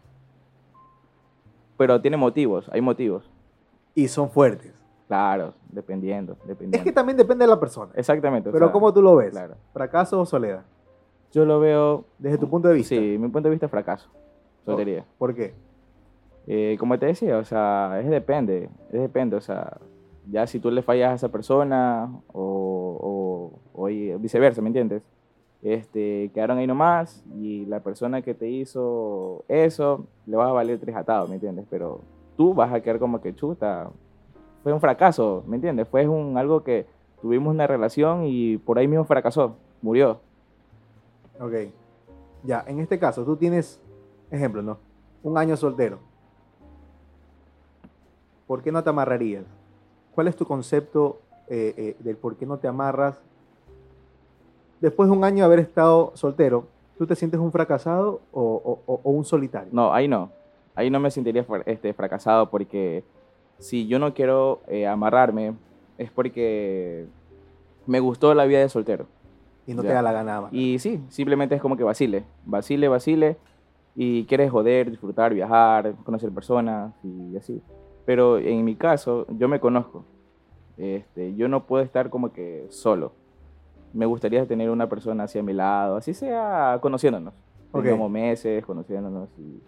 [1.78, 3.30] Pero tiene motivos, hay motivos.
[3.94, 4.74] Y son fuertes.
[5.08, 6.84] Claro, dependiendo, Es dependiendo.
[6.84, 7.92] que también depende de la persona.
[7.94, 8.48] Exactamente.
[8.48, 9.30] o Pero sea, ¿cómo tú lo ves?
[9.30, 9.54] Claro.
[9.72, 10.64] ¿Fracaso o soledad?
[11.32, 12.94] Yo lo veo Desde tu punto de vista.
[12.94, 14.08] Sí, mi punto de vista es fracaso.
[14.64, 15.04] Soltería.
[15.18, 15.54] ¿Por qué?
[16.48, 19.78] Eh, como te decía, o sea, es depende, es depende, o sea,
[20.30, 23.86] ya si tú le fallas a esa persona o, o, o
[24.18, 25.02] viceversa, ¿me entiendes?
[25.62, 30.78] Este, quedaron ahí nomás y la persona que te hizo eso le va a valer
[30.78, 31.66] tres atados, ¿me entiendes?
[31.68, 32.00] Pero
[32.36, 33.90] tú vas a quedar como que chuta,
[34.66, 35.86] fue un fracaso, ¿me entiendes?
[35.86, 36.86] Fue un, algo que
[37.22, 40.18] tuvimos una relación y por ahí mismo fracasó, murió.
[41.38, 41.52] Ok.
[42.42, 43.80] Ya, en este caso, tú tienes,
[44.28, 44.78] ejemplo, ¿no?
[45.22, 46.00] Un año soltero.
[48.48, 49.44] ¿Por qué no te amarrarías?
[50.16, 53.20] ¿Cuál es tu concepto eh, eh, del por qué no te amarras?
[54.80, 56.66] Después de un año de haber estado soltero,
[56.98, 59.68] ¿tú te sientes un fracasado o, o- o- un solitario?
[59.70, 60.30] No, ahí no.
[60.74, 63.04] Ahí no me sentiría este, fracasado porque
[63.58, 65.54] si yo no quiero eh, amarrarme
[65.98, 67.06] es porque
[67.86, 69.06] me gustó la vida de soltero.
[69.66, 69.88] Y no Ya.
[69.88, 70.52] te da la gana más.
[70.52, 73.36] Y sí, simplemente es como que vacile, vacile, vacile
[73.94, 77.62] y quieres joder, disfrutar, viajar, conocer personas y así.
[78.04, 80.04] Pero en mi caso, yo me conozco.
[80.76, 83.12] Este, yo no puedo estar como que solo.
[83.92, 87.32] Me gustaría tener una persona hacia mi lado, así sea conociéndonos.
[87.72, 87.82] Ok.
[87.82, 89.60] Tengamos meses conociéndonos y,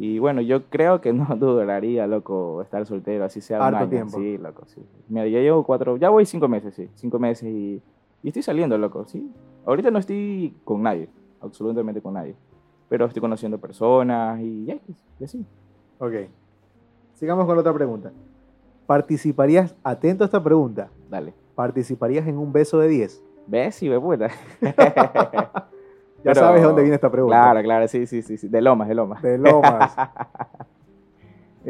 [0.00, 3.88] y bueno, yo creo que no duraría, loco, estar soltero, así sea Harto año.
[3.90, 4.16] tiempo.
[4.18, 4.80] Sí, loco, sí.
[5.08, 7.82] Mira, ya llevo cuatro, ya voy cinco meses, sí, cinco meses y,
[8.22, 9.28] y estoy saliendo, loco, sí.
[9.66, 11.08] Ahorita no estoy con nadie,
[11.40, 12.36] absolutamente con nadie,
[12.88, 14.78] pero estoy conociendo personas y ya,
[15.18, 15.44] y así.
[15.98, 16.14] Ok.
[17.14, 18.12] Sigamos con otra pregunta.
[18.86, 21.34] ¿Participarías, atento a esta pregunta, Dale.
[21.56, 23.22] ¿participarías en un beso de 10?
[23.48, 23.74] ¿Ves?
[23.74, 24.30] Sí, ve puta.
[26.18, 27.40] Ya Pero- sabes de dónde viene esta pregunta.
[27.40, 28.48] Claro, claro, sí, sí, sí, sí.
[28.48, 29.22] De lomas, de lomas.
[29.22, 29.94] De Lomas.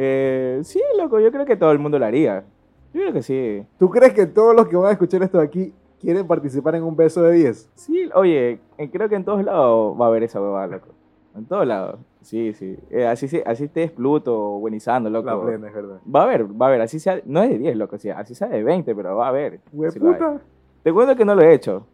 [0.00, 2.44] Eh, sí, loco, yo creo que todo el mundo lo haría.
[2.92, 3.64] Yo creo que sí.
[3.78, 6.84] ¿Tú crees que todos los que van a escuchar esto de aquí quieren participar en
[6.84, 7.70] un beso de 10?
[7.74, 10.88] Sí, oye, eh, creo que en todos lados va a haber esa huevada, loco.
[11.36, 11.98] En todos lados.
[12.22, 12.76] Sí, sí.
[12.90, 15.26] Eh, así, se- así estés Pluto o buenizando, loco.
[15.30, 15.98] La plena, es verdad.
[16.14, 16.80] Va a haber, va a haber.
[16.82, 17.98] Así sea, no es de 10, loco.
[17.98, 19.60] sí, así sea de 20, pero va a haber.
[19.72, 20.14] Hue Sí lo hay.
[20.14, 20.40] puta.
[20.82, 21.86] Te cuento que no lo he hecho.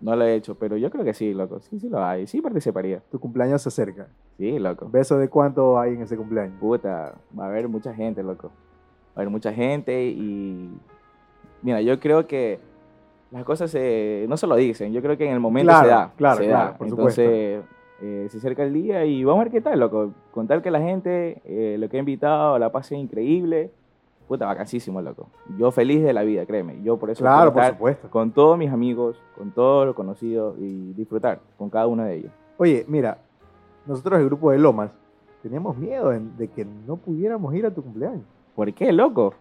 [0.00, 1.60] No lo he hecho, pero yo creo que sí, loco.
[1.60, 2.26] Sí, sí lo hay.
[2.26, 3.02] Sí participaría.
[3.10, 4.08] Tu cumpleaños se acerca.
[4.38, 4.88] Sí, loco.
[4.90, 6.58] ¿Beso de cuánto hay en ese cumpleaños?
[6.58, 8.48] Puta, va a haber mucha gente, loco.
[8.48, 10.70] Va a haber mucha gente y...
[11.62, 12.58] Mira, yo creo que
[13.30, 14.92] las cosas se, no se lo dicen.
[14.92, 16.12] Yo creo que en el momento Claro, se da.
[16.16, 16.78] claro, se claro, da.
[16.78, 17.62] por Entonces,
[18.00, 20.12] eh, se acerca el día y vamos a ver qué tal, loco.
[20.30, 23.70] Contar que la gente, eh, lo que he invitado, la pase increíble.
[24.30, 25.26] Puta, vacancísimo, loco.
[25.58, 26.80] Yo feliz de la vida, créeme.
[26.84, 28.08] Yo por eso Claro, por supuesto.
[28.10, 32.32] con todos mis amigos, con todos los conocidos y disfrutar con cada uno de ellos.
[32.56, 33.18] Oye, mira,
[33.86, 34.92] nosotros el grupo de Lomas
[35.42, 38.22] teníamos miedo de que no pudiéramos ir a tu cumpleaños.
[38.54, 39.34] ¿Por qué, loco?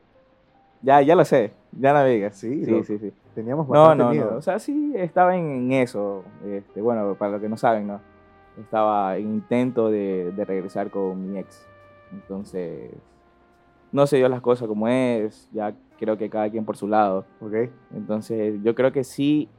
[0.81, 1.51] Ya, ya lo sé.
[1.71, 2.35] Ya digas.
[2.35, 3.13] Sí, sí, sí, sí.
[3.35, 4.31] Teníamos No, no, miedo.
[4.31, 4.37] no.
[4.37, 6.23] O sea, sí estaba en, en eso.
[6.43, 7.99] Este, bueno, para los que no saben, ¿no?
[8.59, 11.63] Estaba en intento de, de regresar con mi ex.
[12.11, 12.89] Entonces,
[13.91, 15.49] no se dio las cosas como es.
[15.51, 17.25] Ya creo que cada quien por su lado.
[17.41, 17.69] ¿Ok?
[17.95, 19.49] Entonces, yo creo que si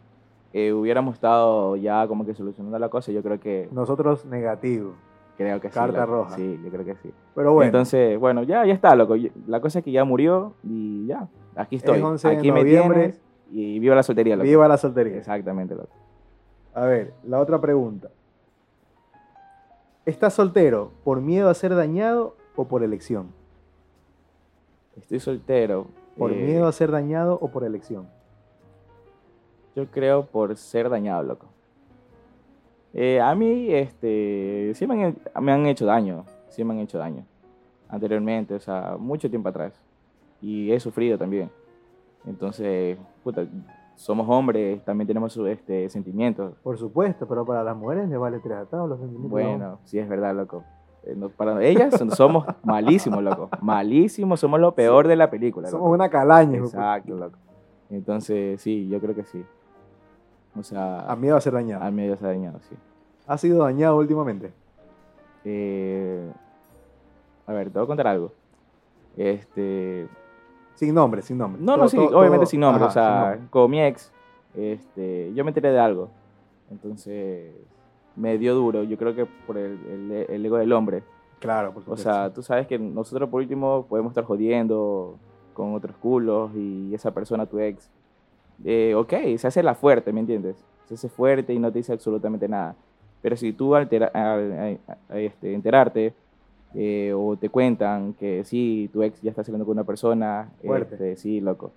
[0.53, 4.95] hubiéramos estado ya como que solucionando la cosa, yo creo que Nosotros negativo.
[5.37, 5.75] creo que sí.
[5.75, 6.35] Carta roja.
[6.37, 7.13] Sí, yo creo que sí.
[7.35, 9.15] Pero bueno, Entonces, bueno, ya, ya está, loco.
[9.47, 11.29] La cosa es que ya murió y ya.
[11.57, 12.01] Aquí estoy.
[12.01, 13.21] 11 de Aquí me tienes
[13.53, 14.45] y viva la soltería, loco.
[14.49, 15.17] viva la soltería.
[15.17, 15.89] Exactamente, loco.
[16.75, 18.11] A ver, la otra pregunta.
[20.07, 23.29] ¿Estás soltero por miedo a ser dañado o por elección?
[24.97, 25.87] Estoy soltero.
[26.17, 28.09] ¿Por eh, miedo a ser dañado o por elección?
[29.75, 31.47] Yo creo por ser dañado, loco.
[32.93, 36.25] Eh, a mí, este, sí me han, me han hecho daño.
[36.49, 37.25] Sí me han hecho daño.
[37.89, 39.73] Anteriormente, o sea, mucho tiempo atrás.
[40.41, 41.51] Y he sufrido también.
[42.27, 43.47] Entonces, puta,
[43.95, 46.55] somos hombres, también tenemos este, sentimientos.
[46.63, 49.31] Por supuesto, pero para las mujeres les vale tres atados los sentimientos.
[49.31, 50.65] Bueno, sí es verdad, loco.
[51.05, 53.49] Eh, para ellas somos malísimos, loco.
[53.61, 55.69] Malísimos, somos lo peor de la película.
[55.69, 55.95] Somos loco.
[55.95, 56.59] una calaña.
[56.59, 57.39] Exacto, loco.
[57.91, 59.45] Entonces, sí, yo creo que sí.
[60.59, 61.83] O sea, A miedo a ser dañado.
[61.85, 62.77] a mí ya se ha dañado, sí.
[63.27, 64.53] ¿Ha sido dañado últimamente?
[65.45, 66.31] Eh,
[67.47, 68.33] a ver, te voy a contar algo.
[69.17, 70.07] Este,
[70.75, 71.61] Sin nombre, sin nombre.
[71.63, 72.83] no, Todo- no, sí, todo- obviamente todo- sin nombre.
[72.85, 73.41] ajá, o sea, nombre.
[73.51, 74.13] con mi ex,
[74.55, 76.09] este, yo me enteré de algo.
[76.71, 77.53] Entonces,
[78.21, 78.83] me dio duro.
[78.85, 81.03] Yo creo que por el, el- el ego del hombre.
[81.39, 82.11] Claro, por O supuesto.
[82.13, 85.17] sea, tú sabes que nosotros por último podemos estar jodiendo
[85.55, 87.89] con otros culos y esa persona, tu ex,
[88.65, 90.57] eh, ok, se hace la fuerte, ¿me entiendes?
[90.87, 92.75] Se hace fuerte y no te dice absolutamente nada.
[93.23, 93.89] Pero si tú al,
[95.11, 96.13] este, enterarte
[96.75, 100.95] eh, o te cuentan que sí, tu ex ya está saliendo con una persona, Fuerte.
[100.95, 101.73] este, sí, loco.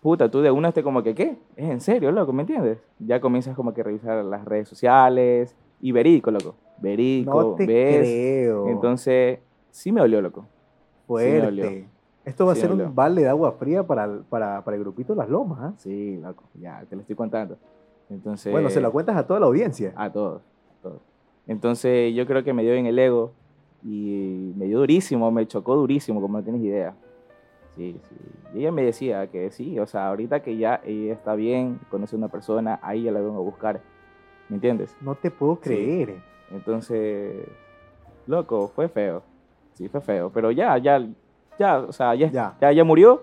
[0.00, 1.36] Puta, tú de una esté como que, ¿qué?
[1.56, 2.32] ¿Es en serio, loco?
[2.32, 2.78] ¿Me entiendes?
[2.98, 6.54] Ya comienzas como que a revisar las redes sociales y verídico, loco.
[6.78, 7.98] Verídico, no te ves.
[8.00, 8.68] creo.
[8.68, 10.46] Entonces, sí me dolió, loco.
[11.06, 11.40] Fuerte.
[11.42, 11.70] dolió.
[12.24, 15.14] Esto va Sí a ser un balde de agua fría para para, para el grupito
[15.14, 15.58] Las Lomas.
[15.60, 15.72] ¿ah?
[15.76, 17.56] Sí, loco, ya, te lo estoy contando.
[18.08, 19.92] Entonces, Bueno, se lo cuentas a toda la audiencia.
[19.96, 21.00] a todos, a todos.
[21.46, 23.32] Entonces, yo creo que me dio en el ego
[23.82, 26.94] y me dio durísimo, me chocó durísimo, como no tienes idea.
[27.80, 28.14] Sí, sí.
[28.54, 32.14] Y ella me decía que sí, o sea, ahorita que ya ella está bien, conoce
[32.14, 33.80] a una persona, ahí ya la vengo a buscar.
[34.50, 34.94] ¿Me entiendes?
[35.00, 35.60] No te puedo Sí.
[35.70, 36.16] creer.
[36.50, 37.46] Entonces,
[38.26, 39.22] loco, fue feo.
[39.74, 40.30] Sí, fue feo.
[40.34, 41.06] Pero ya, ya,
[41.58, 42.54] ya, o sea, ya, Ya.
[42.60, 43.22] ya, ya murió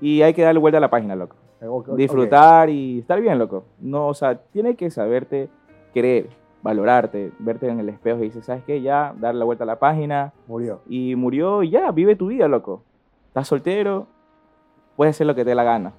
[0.00, 1.36] y hay que darle vuelta a la página, loco.
[1.60, 1.66] Eh.
[1.96, 3.64] Disfrutar y estar bien, loco.
[3.78, 5.50] No, o sea, tiene que saberte
[5.92, 6.28] querer,
[6.62, 8.80] valorarte, verte en el espejo y dices, ¿sabes qué?
[8.80, 10.80] Ya, darle la vuelta a la página Murió.
[10.88, 12.84] y murió y ya, vive tu vida, loco.
[13.32, 14.06] Estás soltero,
[14.94, 15.94] puedes hacer lo que te dé la gana.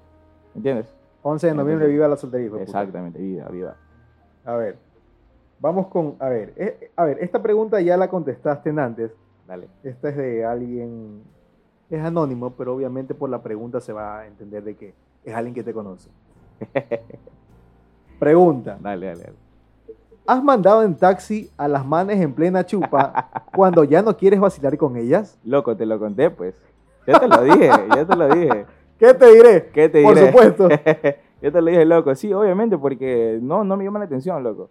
[0.54, 0.93] ¿Entiendes?
[1.24, 2.62] 11 de noviembre, viva la soltería.
[2.62, 3.76] Exactamente, vida, vida.
[4.46, 4.78] A ver.
[5.60, 6.15] Vamos con.
[6.19, 6.54] A ver.
[6.58, 9.12] eh, a ver, esta pregunta ya la contestaste en antes.
[9.48, 9.67] Dale.
[9.84, 11.24] Esta es de alguien.
[11.89, 14.93] Es anónimo, pero obviamente por la pregunta se va a entender de que
[15.26, 16.12] es alguien que te conoce.
[18.19, 18.78] Pregunta.
[18.80, 19.38] Dale, dale, dale.
[20.28, 24.78] ¿Has mandado en taxi a las manes en plena chupa cuando ya no quieres vacilar
[24.78, 25.39] con ellas?
[25.43, 26.56] Loco, te lo conté, pues.
[27.06, 28.66] Ya te lo dije, ya te lo dije.
[29.00, 29.70] ¿Qué te diré?
[29.74, 30.28] ¿Qué te Por diré?
[30.28, 30.70] supuesto.
[31.42, 32.16] Yo te lo dije, loco.
[32.16, 34.70] Sí, obviamente, porque no, no me llama la atención, loco.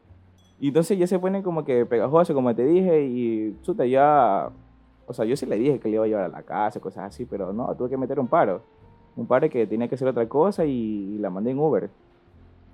[0.59, 4.49] Y entonces ya se ponen como que pegajoso, como te dije, y chuta, ya.
[5.07, 7.05] O sea, yo sí le dije que le iba a llevar a la casa, cosas
[7.05, 8.63] así, pero no, tuve que meter un paro.
[9.17, 11.91] Un paro que tenía que hacer otra cosa y, la mandé en Uber.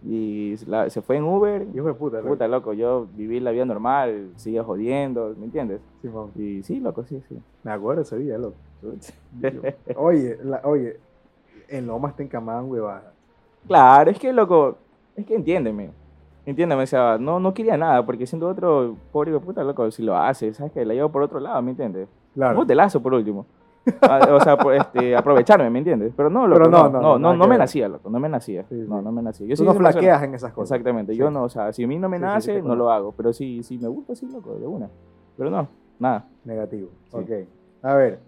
[0.05, 1.67] Y la- se fue en Uber.
[1.75, 2.19] Hijo de puta.
[2.19, 2.29] loco.
[2.31, 5.81] Puta, loco, yo viví la vida normal, seguía jodiendo, ¿me entiendes?
[6.03, 6.31] Simón.
[6.37, 7.37] Y sí, loco, sí, sí.
[7.65, 8.57] Me acuerdo ese día, loco.
[9.97, 10.99] Oye, la- oye,
[11.69, 13.13] en Lomas te encamaban huevadas.
[13.67, 14.77] Claro, es que, loco,
[15.17, 15.91] es que entiéndeme.
[16.47, 20.03] Entiéndeme, o sea, no, no quería nada, porque siendo otro pobre de puta, loco, si
[20.03, 22.09] lo hace, ¿sabes que La llevo por otro lado, ¿me entiendes?
[22.35, 22.61] Claro.
[22.61, 23.45] Un lazo por último.
[24.03, 26.13] Ah, o sea, este, aprovecharme, ¿me entiendes?
[26.17, 28.65] Pero no, loco, Pero no, no, no, no, no, me nacía, loco, no me nacía.
[28.69, 29.05] Sí, No, sí.
[29.05, 29.47] no me nacía.
[29.47, 30.73] Yo Tú no persona- flaqueas en esas cosas.
[30.77, 31.19] Exactamente, Sí.
[31.19, 33.13] yo no, o sea, si a mí no me Sí, sí, nace, no lo hago.
[33.17, 34.91] Pero si, si me gusta, sí, loco, de una.
[35.39, 36.27] Pero no, nada.
[36.45, 36.89] Negativo.
[37.11, 37.17] Sí.
[37.17, 37.31] Ok.
[37.83, 38.19] A ver.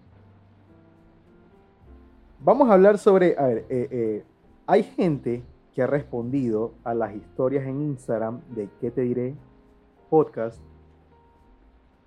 [2.43, 3.35] Vamos a hablar sobre.
[3.37, 4.23] A ver, eh, eh,
[4.65, 5.43] hay gente
[5.75, 9.35] que ha respondido a las historias en Instagram de ¿Qué te diré?
[10.09, 10.59] Podcast.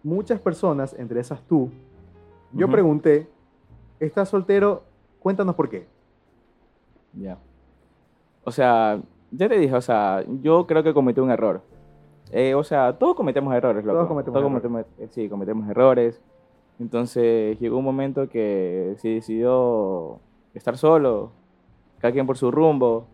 [0.02, 1.70] Muchas personas, entre esas tú,
[2.52, 3.26] yo pregunté:
[4.00, 4.82] ¿estás soltero?
[5.20, 5.86] Cuéntanos por qué.
[7.14, 7.38] Ya.
[8.44, 11.62] O sea, ya te dije, o sea, yo creo que cometí un error.
[12.30, 13.98] Eh, o sea, todos cometemos errores, loco.
[13.98, 14.62] Todos cometemos errores.
[14.62, 16.20] cometemos- eh, sí, cometemos errores.
[16.80, 20.18] Entonces llegó un momento que se decidió
[20.54, 21.30] estar solo,
[22.00, 23.06] cada quien por su rumbo.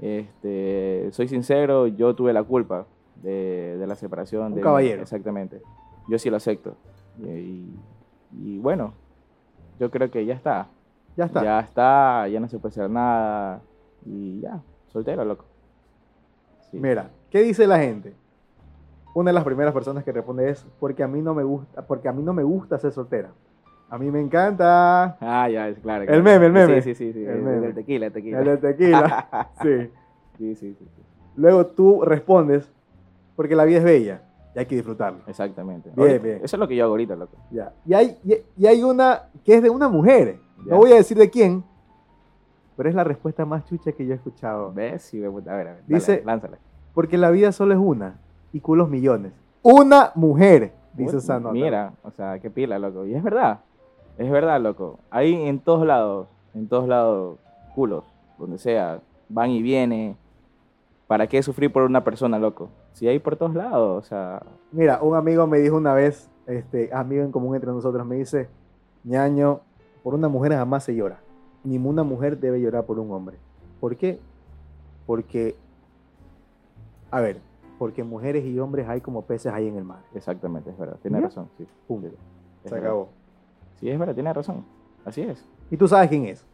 [0.00, 2.86] Este, soy sincero, yo tuve la culpa
[3.22, 4.46] de, de la separación.
[4.48, 5.02] Un de caballero.
[5.02, 5.62] Exactamente.
[6.08, 6.74] Yo sí lo acepto.
[7.18, 7.78] Y, y-
[8.36, 8.92] y bueno,
[9.78, 10.68] yo creo que ya está.
[11.16, 11.42] Ya está.
[11.44, 13.60] Ya está, ya no se puede hacer nada.
[14.04, 15.44] Y ya, soltero, loco.
[16.70, 16.78] Sí.
[16.78, 18.14] Mira, ¿qué dice la gente?
[19.14, 22.08] Una de las primeras personas que responde es porque a mí no me gusta, porque
[22.08, 23.30] a mí no me gusta ser soltera.
[23.88, 26.04] A mí me encanta Ah, ya, es claro.
[26.04, 26.82] El meme, el meme.
[26.82, 27.12] Sí, sí, sí.
[27.12, 28.38] sí, El del tequila, el tequila.
[28.40, 29.48] el del tequila.
[29.62, 29.90] Sí.
[30.38, 31.02] sí, sí, sí, sí.
[31.36, 32.72] Luego tú respondes
[33.36, 34.22] porque la vida es bella
[34.54, 35.20] y hay que disfrutarlo.
[35.26, 35.90] Exactamente.
[35.94, 36.36] Bien, Ahorita- bien.
[36.42, 37.36] Eso es lo que yo hago ahorita, loco.
[37.50, 37.72] Ya.
[37.86, 40.38] Y hay, y, y hay una que es de una mujer.
[40.64, 40.72] Ya.
[40.72, 41.64] No voy a decir de quién,
[42.76, 44.72] pero es la respuesta más chucha que yo he escuchado.
[44.72, 45.02] ¿Ves?
[45.02, 45.76] Sí, a ver, a ver.
[45.86, 46.58] Dice- Dice, lánzala.
[46.94, 48.18] Porque la vida solo es una
[48.52, 49.32] y culos millones.
[49.62, 51.52] Una mujer, dice esa nota.
[51.52, 53.04] Mira, o sea, qué pila, loco.
[53.06, 53.60] Y es verdad.
[54.18, 54.98] Es verdad, loco.
[55.10, 57.38] Ahí en todos lados, en todos lados,
[57.74, 58.04] culos,
[58.38, 60.16] donde sea, van y vienen.
[61.08, 62.70] ¿Para qué sufrir por una persona, loco?
[62.94, 66.92] Si hay por todos lados, o sea, Mira, un amigo me dijo una vez, este,
[66.92, 68.48] amigo en común entre nosotros, me dice,
[69.02, 69.60] ñaño,
[70.02, 71.20] por una mujer jamás se llora.
[71.64, 73.36] Ninguna mujer debe llorar por un hombre.
[73.80, 74.18] ¿Por qué?
[75.06, 75.56] Porque,
[77.10, 77.40] a ver,
[77.78, 80.00] porque mujeres y hombres hay como peces ahí en el mar.
[80.14, 80.96] exactamente, es verdad.
[81.02, 81.24] Tiene ¿Ya?
[81.24, 81.66] razón, sí.
[81.86, 82.08] Punto.
[82.62, 82.78] Se verdad.
[82.78, 83.08] acabó.
[83.76, 84.64] Sí, es verdad, tiene razón.
[85.04, 85.44] Así es.
[85.70, 86.44] Y tú sabes quién es.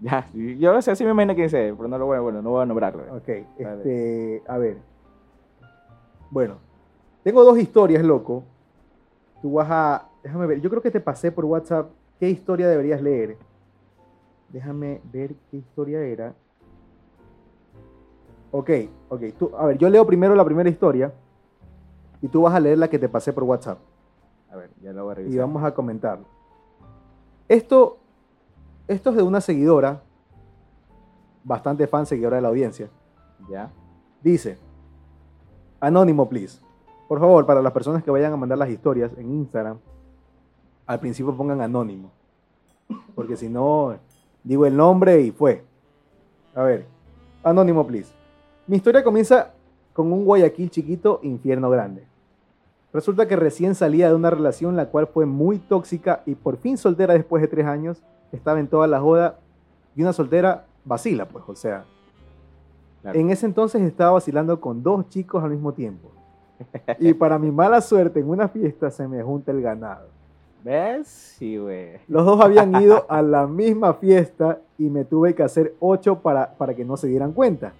[0.00, 2.50] Ya, yo sea, sí me imagino quién es, pero no lo voy a, bueno, no
[2.50, 3.02] voy a nombrarlo.
[3.16, 4.89] Ok, este, a ver.
[6.30, 6.58] Bueno,
[7.24, 8.44] tengo dos historias, loco.
[9.42, 13.02] Tú vas a, déjame ver, yo creo que te pasé por WhatsApp qué historia deberías
[13.02, 13.36] leer.
[14.50, 16.34] Déjame ver qué historia era.
[18.52, 18.70] Ok,
[19.08, 19.22] ok.
[19.38, 21.12] Tú, a ver, yo leo primero la primera historia
[22.20, 23.78] y tú vas a leer la que te pasé por WhatsApp
[24.50, 25.40] A ver, ya lo voy a y revisar.
[25.40, 26.26] vamos a comentarlo.
[27.48, 27.98] Esto,
[28.88, 30.02] esto es de una seguidora,
[31.44, 32.88] bastante fan, seguidora de la audiencia.
[33.48, 33.70] Ya.
[34.22, 34.58] Dice,
[35.80, 36.60] anónimo, please.
[37.08, 39.78] Por favor, para las personas que vayan a mandar las historias en Instagram,
[40.86, 42.10] al principio pongan anónimo.
[43.14, 43.96] Porque si no,
[44.44, 45.64] digo el nombre y fue.
[46.54, 46.86] A ver,
[47.42, 48.12] anónimo, please.
[48.66, 49.52] Mi historia comienza
[49.92, 52.06] con un Guayaquil chiquito, infierno grande.
[52.92, 56.76] Resulta que recién salía de una relación la cual fue muy tóxica y por fin
[56.76, 58.02] soltera después de tres años.
[58.32, 59.38] Estaba en toda la joda
[59.94, 61.84] y una soltera vacila, pues, o sea,
[63.02, 63.18] Claro.
[63.18, 66.10] en ese entonces estaba vacilando con dos chicos al mismo tiempo.
[66.98, 70.08] Y para mi mala suerte, en una fiesta se me junta el ganado.
[70.62, 71.08] ¿Ves?
[71.38, 71.92] Sí, güey.
[72.06, 76.52] Los dos habían ido a la misma fiesta y me tuve que hacer ocho para,
[76.54, 77.72] para que no se dieran cuenta.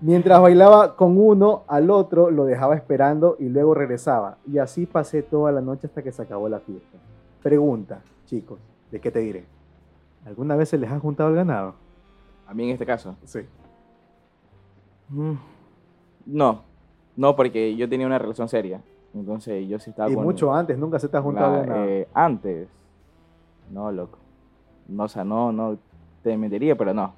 [0.00, 4.38] Mientras bailaba con uno, al otro lo dejaba esperando y luego regresaba.
[4.46, 6.96] Y así pasé toda la noche hasta que se acabó la fiesta.
[7.42, 8.60] Pregunta, chicos,
[8.92, 9.44] ¿de qué te diré?
[10.24, 11.74] ¿Alguna vez se les ha juntado el ganado?
[12.50, 13.14] A mí en este caso.
[13.24, 13.40] Sí.
[15.10, 15.34] Mm,
[16.26, 16.62] No,
[17.16, 18.82] no, porque yo tenía una relación seria.
[19.14, 21.84] Entonces yo sí estaba Y con- mucho antes, nunca se te ha juntado la- ganado.
[21.86, 22.68] eh, antes.
[23.70, 24.18] No, loco.
[24.88, 25.78] No, o sea, no, no
[26.24, 27.14] te mentiría, pero no.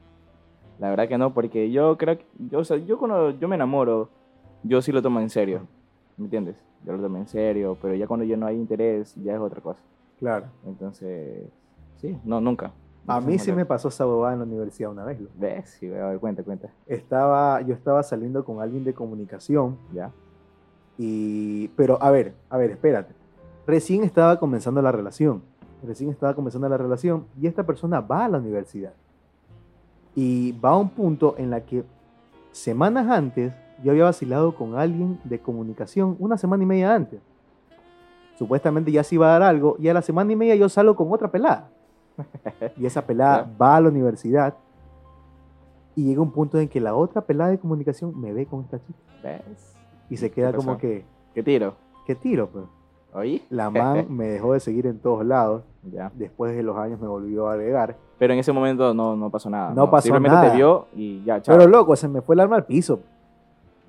[0.79, 3.55] La verdad que no, porque yo creo que, yo, o sea, yo cuando yo me
[3.57, 4.11] enamoro,
[4.63, 5.63] yo sí lo tomo en serio.
[6.19, 6.57] ¿Me entiendes?
[6.85, 9.63] Yo lo tomo en serio, pero ya cuando ya no hay interés, ya es otra
[9.63, 9.81] cosa.
[10.19, 10.47] Claro.
[10.67, 11.49] Entonces,
[11.97, 12.73] sí, no, nunca.
[13.07, 15.19] A mí se sí me pasó esa bobada en la universidad una vez.
[15.39, 15.77] ¿Ves?
[15.81, 16.69] Sí, a ver, cuenta, cuenta.
[16.87, 20.13] Estaba, yo estaba saliendo con alguien de comunicación Ya.
[20.99, 23.13] y, pero a ver, a ver, espérate.
[23.67, 25.43] Recién estaba comenzando la relación.
[25.85, 28.93] Recién estaba comenzando la relación y esta persona va a la universidad.
[30.15, 31.85] Y va a un punto en la que
[32.53, 37.21] semanas antes yo había vacilado con alguien de comunicación una semana y media antes.
[38.39, 40.95] Supuestamente ya se iba a dar algo y a la semana y media yo salgo
[40.95, 41.69] con otra pelada.
[42.77, 44.55] Y esa pelada va a la universidad
[45.97, 48.79] Y llega un punto en que la otra pelada de comunicación me ve con esta
[48.79, 48.99] chica.
[49.23, 49.77] ¿Ves?
[50.11, 51.05] Y se queda ¿Qué como que,
[51.35, 51.75] ¿Qué tiro?
[52.07, 52.49] ¿qué tiro?
[52.49, 52.65] Pues?
[53.15, 53.43] ¿Oí?
[53.51, 55.63] La man me dejó de seguir en todos lados.
[55.91, 56.11] Ya.
[56.15, 57.97] Después de los años me volvió a agregar.
[58.19, 59.73] Pero en ese momento no, no pasó nada.
[59.75, 60.51] No pasó Simplemente nada.
[60.51, 61.57] te vio y ya, chao.
[61.57, 63.01] Pero loco, se me fue el alma al piso.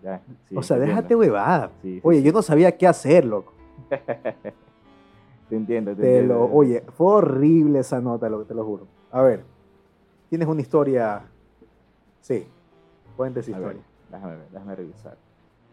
[0.04, 1.70] Ya, sí, o sea, te déjate huevada.
[1.82, 3.54] Sí, sí, Oye, yo no sabía qué hacer, loco.
[5.50, 6.36] Te entiendo, te, Te entiendo.
[6.36, 8.88] lo, oye, fue horrible esa nota, lo que te lo juro.
[9.12, 9.44] A ver,
[10.30, 11.24] tienes una historia.
[12.22, 12.48] Sí,
[13.16, 13.84] cuéntese A ver, historia.
[14.10, 15.18] déjame ver, déjame revisar.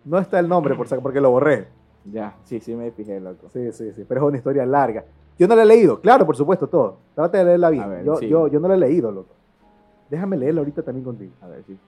[0.04, 1.68] No está el nombre por porque lo borré.
[2.04, 3.48] Ya, sí, sí me fijé, loco.
[3.50, 5.04] Sí, sí, sí, pero es una historia larga.
[5.38, 6.98] Yo no la he leído, claro, por supuesto, todo.
[7.14, 7.88] Trata de leerla bien.
[7.88, 8.28] Ver, yo, sí.
[8.28, 9.34] yo, yo no la he leído, loco.
[10.10, 11.32] Déjame leerla ahorita también contigo.
[11.40, 11.78] A ver, sí.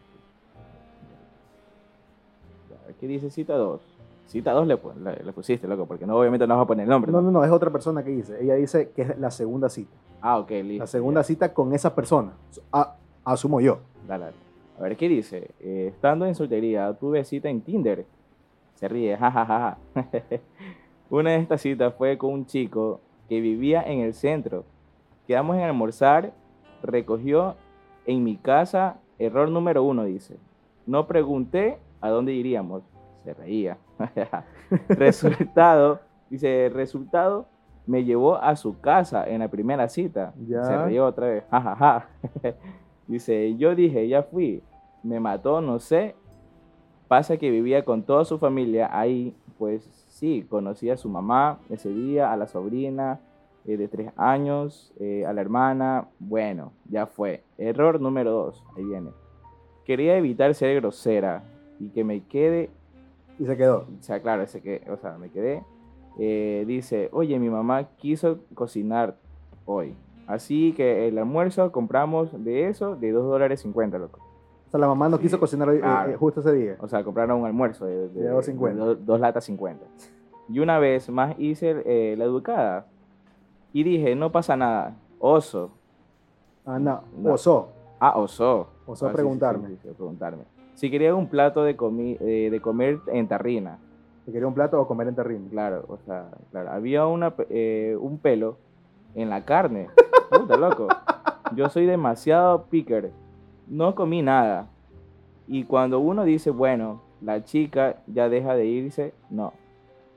[2.70, 3.80] Ya, ¿Qué dice cita 2?
[4.26, 6.84] Cita 2 le, pu- le, le pusiste, loco, porque no, obviamente no vas a poner
[6.84, 7.12] el nombre.
[7.12, 7.30] No, ¿no?
[7.30, 8.42] no, es otra persona que dice.
[8.42, 9.92] Ella dice que es la segunda cita.
[10.22, 10.82] Ah, ok, listo.
[10.82, 11.24] La segunda ya.
[11.24, 12.32] cita con esa persona.
[12.72, 13.80] A- asumo yo.
[14.08, 14.36] Dale, dale.
[14.78, 15.50] A ver, ¿qué dice?
[15.60, 18.06] Eh, estando en soltería, tuve cita en Tinder.
[18.74, 19.76] Se ríe, jajaja.
[21.10, 24.64] Una de estas citas fue con un chico que vivía en el centro.
[25.26, 26.32] Quedamos en almorzar,
[26.82, 27.54] recogió
[28.06, 30.36] en mi casa, error número uno, dice.
[30.86, 32.82] No pregunté a dónde iríamos.
[33.24, 33.78] Se reía.
[34.88, 37.46] resultado, dice, resultado,
[37.86, 40.34] me llevó a su casa en la primera cita.
[40.46, 40.64] Ya.
[40.64, 41.44] Se rió otra vez.
[43.06, 44.62] Dice, yo dije, ya fui,
[45.02, 46.14] me mató, no sé.
[47.08, 51.90] Pasa que vivía con toda su familia ahí, pues sí, conocí a su mamá ese
[51.90, 53.20] día, a la sobrina
[53.66, 56.08] eh, de tres años, eh, a la hermana.
[56.18, 57.44] Bueno, ya fue.
[57.58, 59.10] Error número dos, ahí viene.
[59.84, 61.42] Quería evitar ser grosera
[61.80, 62.70] y que me quede
[63.42, 63.86] Y se quedó.
[63.98, 65.64] o sea, claro, ese que, o sea, me quedé.
[66.18, 69.16] Eh, dice, oye, mi mamá quiso cocinar
[69.66, 69.96] hoy.
[70.26, 74.20] Así que el almuerzo compramos de eso de 2 dólares 50, loco.
[74.68, 76.10] O sea, la mamá no Sí, quiso cocinar hoy, eh, claro.
[76.12, 76.76] eh, justo ese día.
[76.80, 78.68] O sea, compraron un almuerzo de, de, De 2.50.
[78.68, 79.84] de do- dos latas 50.
[80.48, 82.86] Y una vez más hice eh, la educada.
[83.72, 84.96] Y dije, no pasa nada.
[85.18, 85.70] Oso.
[86.64, 87.02] Ah, no.
[87.18, 87.32] No.
[87.34, 87.68] Osó.
[87.98, 88.68] Ah, osó.
[88.86, 89.68] Osó Ah, preguntarme.
[89.68, 90.44] sí, sí, preguntarme.
[90.74, 93.78] Si quería un plato de, comi eh, de comer en tarrina.
[94.24, 95.48] ¿Te quería un plato o comer en terrine?
[95.50, 98.56] Claro, o sea, claro, había una, eh, un pelo
[99.14, 99.88] en la carne.
[100.30, 100.88] Puta, loco.
[101.54, 103.10] Yo soy demasiado picker.
[103.66, 104.68] No comí nada.
[105.48, 109.52] Y cuando uno dice, bueno, la chica ya deja de irse, no.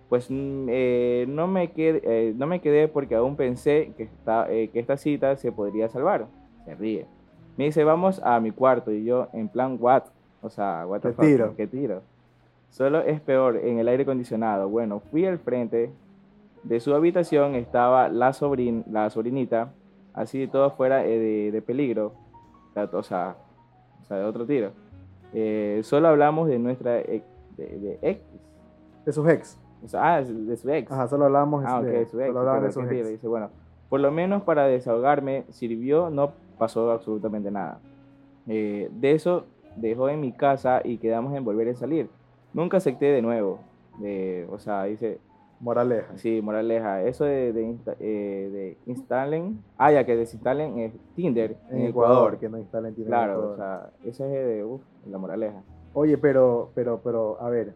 [0.09, 4.51] Pues mm, eh, no, me quedé, eh, no me quedé porque aún pensé que esta,
[4.51, 6.27] eh, que esta cita se podría salvar.
[6.65, 7.07] Se ríe.
[7.57, 8.91] Me dice, vamos a mi cuarto.
[8.91, 10.03] Y yo, en plan, what?
[10.45, 11.55] O sea, what the ¿Qué fuck, tiro?
[11.55, 12.01] ¿Qué tiro?
[12.69, 14.69] Solo es peor en el aire acondicionado.
[14.69, 15.91] Bueno, fui al frente
[16.61, 19.71] de su habitación, estaba la, sobrin la sobrinita,
[20.13, 22.13] así de todo fuera eh, de, de peligro,
[22.75, 23.35] o sea,
[24.01, 24.71] o sea, de otro tiro.
[25.33, 27.25] Eh, solo hablamos de nuestra ex,
[27.57, 28.21] de, de ex,
[29.05, 29.57] De sus ex.
[29.83, 30.91] o sea, ah, de su ex.
[30.91, 32.27] Ajá, solo hablábamos Ah, de, su ex.
[32.27, 33.09] solo hablaban de sus ex.
[33.09, 33.49] Dice, bueno,
[33.89, 37.79] por lo menos para desahogarme sirvió, no pasó absolutamente nada.
[38.47, 42.09] Eh, de eso dejó en mi casa y quedamos en volver a salir.
[42.53, 43.59] Nunca acepté de nuevo.
[43.99, 45.19] De, o sea, dice,
[45.59, 46.17] Moraleja.
[46.17, 51.55] sí, moraleja, eso de, de, insta- eh, de instalen, ah, ya que desinstalen eh, Tinder
[51.69, 55.17] En, Ecuador, que no instalen Tinder en Claro, o sea, esa es de, uf, la
[55.17, 55.61] moraleja.
[55.93, 57.73] Oye, pero, pero, pero, a ver.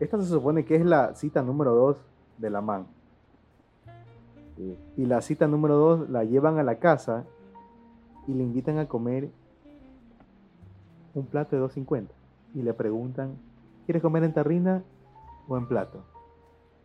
[0.00, 1.96] Esta se supone que es la cita número 2
[2.38, 2.86] de la man.
[4.56, 4.78] Sí.
[4.96, 7.24] Y la cita número 2 la llevan a la casa
[8.26, 9.28] y le invitan a comer
[11.16, 12.06] un plato de 2.50.
[12.54, 13.36] Y le preguntan,
[13.84, 14.82] ¿quieres comer en tarrina
[15.48, 16.04] o en plato?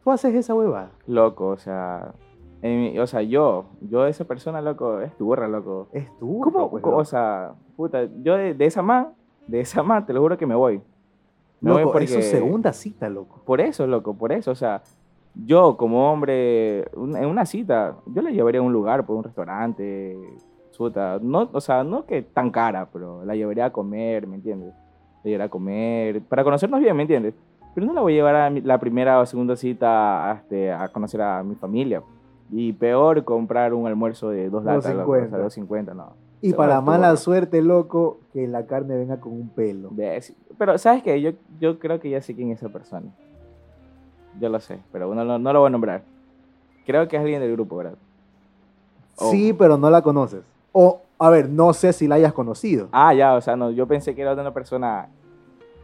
[0.03, 0.91] Tú haces esa huevada.
[1.07, 2.13] Loco, o sea,
[2.61, 5.87] en o sea, yo, yo esa persona, loco, es turra, loco.
[5.91, 6.41] Es tú.
[6.41, 6.69] ¿Cómo?
[6.71, 9.09] pues, o sea, puta, yo de, de esa man,
[9.47, 10.81] de esa man, te lo juro que me voy.
[11.59, 12.05] Me voy Loco, porque...
[12.05, 13.41] es su segunda cita, loco.
[13.45, 14.81] Por eso, loco, por eso, o sea,
[15.45, 19.23] yo como hombre, un- en una cita, yo la llevaría a un lugar, por un
[19.23, 20.17] restaurante,
[20.81, 24.73] puta, no, o sea, no que tan cara, pero la llevaría a comer, ¿me entiendes?
[25.23, 27.35] La llevaría a comer, para conocernos bien, ¿me entiendes?
[27.75, 30.87] Pero no la voy a llevar a la primera o segunda cita a, este, a
[30.89, 32.01] conocer a mi familia.
[32.51, 35.67] Y peor comprar un almuerzo de dos latas, loco, o sea, 2.50.
[35.67, 36.13] 2.50, no.
[36.41, 39.91] Y Se para mala suerte, loco, que la carne venga con un pelo.
[40.57, 41.21] Pero, ¿sabes qué?
[41.21, 43.11] Yo, yo creo que ya sé quién es esa persona.
[44.39, 46.01] Yo lo sé, pero no, lo- no lo voy a nombrar.
[46.85, 47.93] Creo que es alguien del grupo, ¿verdad?
[49.17, 49.29] Oh.
[49.29, 50.41] Sí, pero no la conoces.
[50.71, 52.87] O, a ver, no sé si la hayas conocido.
[52.91, 55.09] Ah, ya, o sea, no, yo pensé que era de una persona.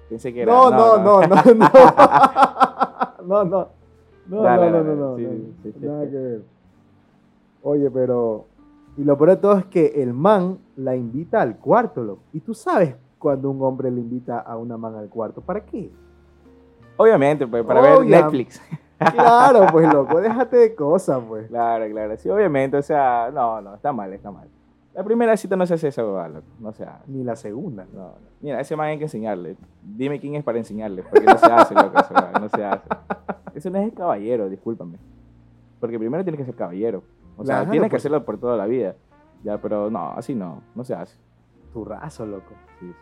[0.09, 0.51] Pensé que era.
[0.51, 1.71] No, no, no, no, no.
[3.25, 3.43] No, no.
[3.43, 3.69] No, no,
[4.27, 5.31] no, dale, no, no, sí, no,
[5.63, 5.85] sí, sí.
[5.85, 6.41] Nada que ver.
[7.63, 8.45] Oye, pero
[8.97, 12.21] Y lo peor de todo es que el man la invita al cuarto, loco.
[12.33, 15.41] Y tú sabes cuando un hombre le invita a una man al cuarto.
[15.41, 15.91] ¿Para qué?
[16.97, 18.61] Obviamente, pues, para ver Netflix.
[18.97, 20.19] Claro, pues, loco.
[20.19, 21.47] Déjate de cosas, pues.
[21.49, 22.17] Claro, claro.
[22.17, 24.47] Sí, obviamente, o sea, no, no, está mal, está mal.
[24.97, 26.47] La primera cita no se hace esa huevada, loco.
[26.59, 27.03] No se hace.
[27.05, 27.85] Ni la segunda.
[27.93, 28.13] No, no.
[28.41, 29.55] Mira, ese man hay que enseñarle.
[29.83, 32.89] Dime quién es para enseñarle, porque no se hace, loco, esa huevada, no se hace.
[33.53, 34.97] Eso no es el caballero, discúlpame.
[35.79, 37.03] Porque primero tienes que ser caballero.
[37.37, 38.95] O sea, Claro, tienes que hacerlo por toda la vida.
[39.43, 41.15] Ya, pero no, así no, no se hace.
[41.73, 42.55] Tu razo, loco.
[42.79, 42.93] Sí, sí.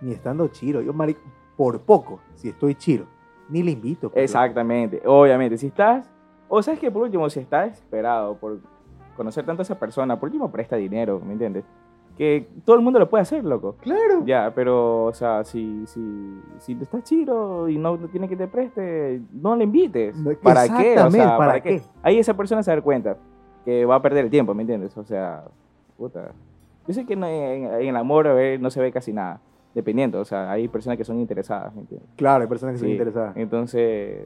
[0.00, 0.82] Ni estando chiro.
[0.82, 1.20] Yo, marico,
[1.56, 3.06] por poco, si estoy chiro,
[3.48, 4.10] ni le invito.
[4.10, 5.56] pues, Exactamente, obviamente.
[5.58, 6.10] Si estás,
[6.48, 8.58] o sabes que por último, si estás desesperado por
[9.20, 11.62] conocer tanto a esa persona, por último presta dinero, ¿me entiendes?
[12.16, 13.76] Que todo el mundo lo puede hacer, loco.
[13.82, 14.22] Claro.
[14.24, 18.36] Ya, pero, o sea, si, si, si te estás chido y no, no tiene que
[18.36, 20.16] te preste, no le invites.
[20.42, 20.98] ¿Para qué?
[20.98, 21.80] O sea, ¿para ¿para, qué?
[21.80, 21.82] qué?
[22.02, 23.18] Ahí esa persona se va a dar cuenta
[23.62, 24.96] que va a perder el tiempo, ¿me entiendes?
[24.96, 25.44] O sea,
[25.98, 26.32] puta.
[26.88, 29.38] Yo sé que en, en el amor a ver, no se ve casi nada,
[29.74, 30.18] dependiendo.
[30.18, 32.08] O sea, hay personas que son interesadas, ¿me entiendes?
[32.16, 33.36] Claro, hay personas que son Sí, interesadas.
[33.36, 34.24] Entonces,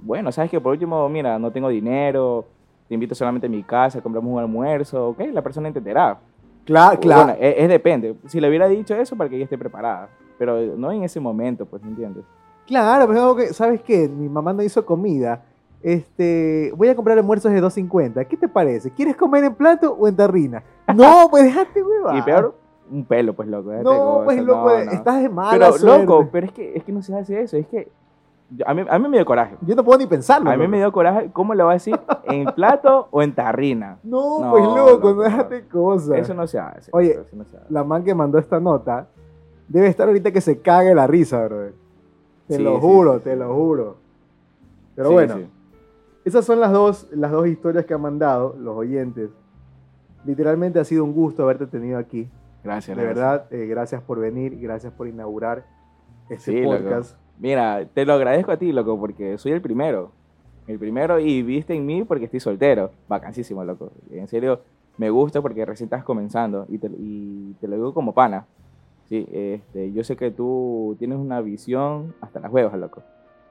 [0.00, 2.46] bueno, sabes que por último, mira, no tengo dinero,
[2.88, 6.18] te invito solamente a mi casa, compramos un almuerzo, ok, la persona entenderá.
[6.64, 7.24] Claro, claro.
[7.24, 8.16] Bueno, es, es depende.
[8.26, 10.08] Si le hubiera dicho eso para que ella esté preparada,
[10.38, 12.24] pero no en ese momento, pues, ¿me entiendes?
[12.66, 14.08] Claro, pero es algo que, ¿sabes qué?
[14.08, 15.42] Mi mamá no hizo comida.
[15.82, 18.26] Este, voy a comprar almuerzos de 2.50.
[18.26, 18.90] ¿Qué te parece?
[18.90, 20.62] ¿Quieres comer en plato o en tarrina?
[20.94, 22.16] No, pues déjate, hueva.
[22.16, 22.54] Y peor,
[22.90, 23.70] un pelo, pues, loco.
[23.82, 24.90] No, pues loco, no, no.
[24.90, 26.06] estás de mala Pero, suerte.
[26.06, 27.88] loco, pero es que, es que no se hace eso, es que
[28.66, 29.56] a mí, a mí me dio coraje.
[29.62, 30.48] Yo no puedo ni pensarlo.
[30.50, 30.70] A mí loco.
[30.70, 31.98] me dio coraje, ¿cómo le va a decir?
[32.24, 33.98] ¿En plato o en tarrina?
[34.02, 35.22] No, No, pues loco, no no.
[35.22, 36.18] déjate cosas.
[36.18, 36.90] Eso no se hace.
[36.94, 37.66] Oye, eso no se hace.
[37.68, 39.08] La man que mandó esta nota
[39.68, 41.74] debe estar ahorita que se cague la risa, brother.
[42.46, 43.96] Te Sí, lo juro, sí, te lo juro.
[44.96, 45.36] Pero Sí, bueno,
[46.24, 49.30] esas son las dos, las dos historias que han mandado los oyentes.
[50.24, 52.28] Literalmente ha sido un gusto haberte tenido aquí.
[52.64, 53.24] Gracias, De gracias.
[53.24, 55.64] verdad, eh, gracias por venir, gracias por inaugurar
[56.28, 56.74] este Sí, loco.
[57.40, 60.10] Mira, te lo agradezco a ti, loco, porque soy el primero.
[60.66, 62.90] El primero y viste en mí porque estoy soltero.
[63.08, 63.90] Vacancísimo, loco.
[64.10, 64.60] En serio,
[64.98, 68.46] me gusta porque recién estás comenzando y te, y te lo digo como pana.
[69.08, 73.02] Sí, este, yo sé que tú tienes una visión hasta las huevas, loco.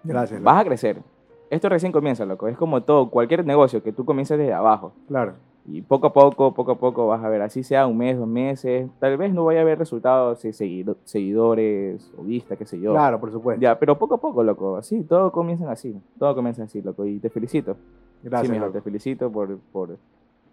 [0.04, 0.42] Gracias.
[0.44, 1.02] Vas a crecer.
[1.50, 2.48] Esto recién comienza, loco.
[2.48, 4.94] Es como todo, cualquier negocio que tú comiences desde abajo.
[5.08, 5.34] Claro.
[5.70, 8.28] Y poco a poco, poco a poco vas a ver, así sea un mes, dos
[8.28, 12.94] meses, tal vez no vaya a haber resultados, seguido- seguidores o vistas, qué sé yo.
[12.94, 13.62] Claro, por supuesto.
[13.62, 17.20] Ya, pero poco a poco, loco, así, todo comienza así, todo comienza así, loco, y
[17.20, 17.76] te felicito.
[18.24, 18.48] Gracias.
[18.48, 19.98] sí, mijo, te felicito por, por,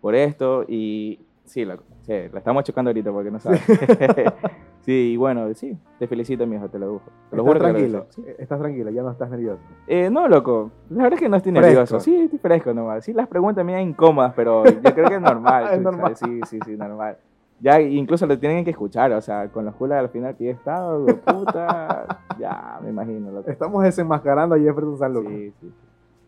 [0.01, 3.63] por esto y sí, loco, sí, la estamos chocando ahorita porque no sabes.
[4.85, 7.03] sí, y bueno, sí, te felicito, mijo, te lo juro.
[7.31, 8.25] Te lo juro que te lo tranquilo, sí.
[8.39, 9.63] estás tranquilo, ya no estás nervioso.
[9.87, 11.67] Eh, no, loco, la verdad es que no estoy Fresco.
[11.67, 12.01] nervioso.
[12.01, 13.05] Sí, estoy fresco nomás.
[13.05, 15.69] Sí, las preguntas me incómodas, pero yo creo que es normal.
[15.73, 16.17] Es normal.
[16.17, 17.17] Sí, sí, sí, normal.
[17.61, 20.51] Ya, incluso lo tienen que escuchar, o sea, con los culas al final que he
[20.51, 23.49] estado, puta, ya, me imagino, loco.
[23.51, 25.33] Estamos desenmascarando a Jefferson San Lucas.
[25.33, 25.73] Sí, sí.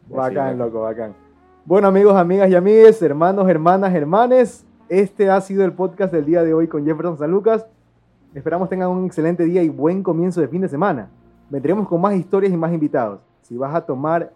[0.09, 0.15] sí.
[0.15, 1.15] Bacán, Sí, loco, bacán.
[1.65, 6.45] Bueno, amigos, amigas y amigues, hermanos, hermanas, hermanes, este ha sido el podcast del día
[6.45, 7.67] de hoy con Jefferson San Lucas.
[8.37, 11.09] Esperamos tengan un excelente día y buen comienzo de fin de semana.
[11.49, 13.20] Vendremos con más historias y más invitados.
[13.41, 14.30] Si vas a tomar,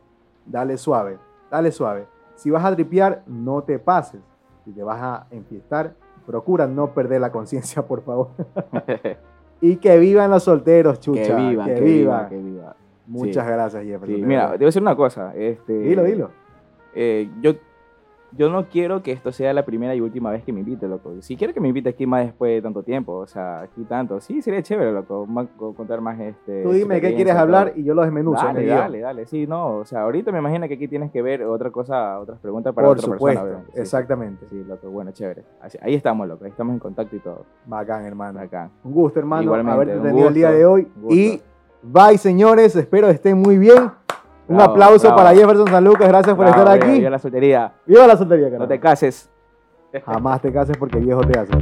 [0.47, 1.19] dale suave,
[1.51, 2.07] dale suave.
[2.35, 4.23] Si vas a tripear, no te pases.
[4.65, 5.95] Si te vas a enfiestar,
[6.25, 8.29] procura no perder la conciencia, por favor.
[9.63, 11.21] Y que vivan los solteros, chucha.
[11.23, 11.95] que viva, que que vivan.
[11.95, 12.77] viva, que viva.
[13.07, 13.53] Muchas Sí.
[13.53, 14.17] gracias, Jefferson.
[14.17, 15.35] Sí, mira, te voy a decir una cosa.
[15.37, 16.31] Este, Dilo, dilo.
[16.95, 17.53] eh, yo,
[18.37, 21.13] yo no quiero que esto sea la primera y última vez que me invite, loco.
[21.21, 24.21] Si quiero que me invite aquí más después de tanto tiempo, o sea, aquí tanto,
[24.21, 26.63] sí, sería chévere, loco, más- contar más este.
[26.63, 28.41] Tú dime qué quieres hablar y yo lo desmenuzo.
[28.49, 31.23] en Dale, dale, dale, sí, no, o sea, ahorita me imagino que aquí tienes que
[31.23, 33.65] ver otra cosa, otras preguntas para Por otra supuesto, persona.
[33.75, 34.47] sí, exactamente.
[34.49, 35.45] Sí, loco, bueno, chévere.
[35.61, 37.45] Así- ahí estamos, loco, ahí estamos en contacto y todo.
[37.67, 38.41] Bacán, hermano.
[38.41, 38.71] Acá.
[38.85, 40.89] Un gusto, hermano, Igualmente, haberte tenido el día de hoy.
[41.09, 41.41] Y
[41.83, 42.77] bye, señores.
[42.77, 43.91] Espero estén muy bien.
[44.51, 45.17] Un Bravo, aplauso bravo.
[45.17, 46.09] para Jefferson San Lucas.
[46.09, 46.99] Gracias por Bravo, estar viva, aquí.
[46.99, 47.73] viva la soltería.
[47.87, 48.69] Viva la soltería, No carajo.
[48.69, 49.31] te cases.
[50.05, 51.53] Jamás te cases porque viejo te hace.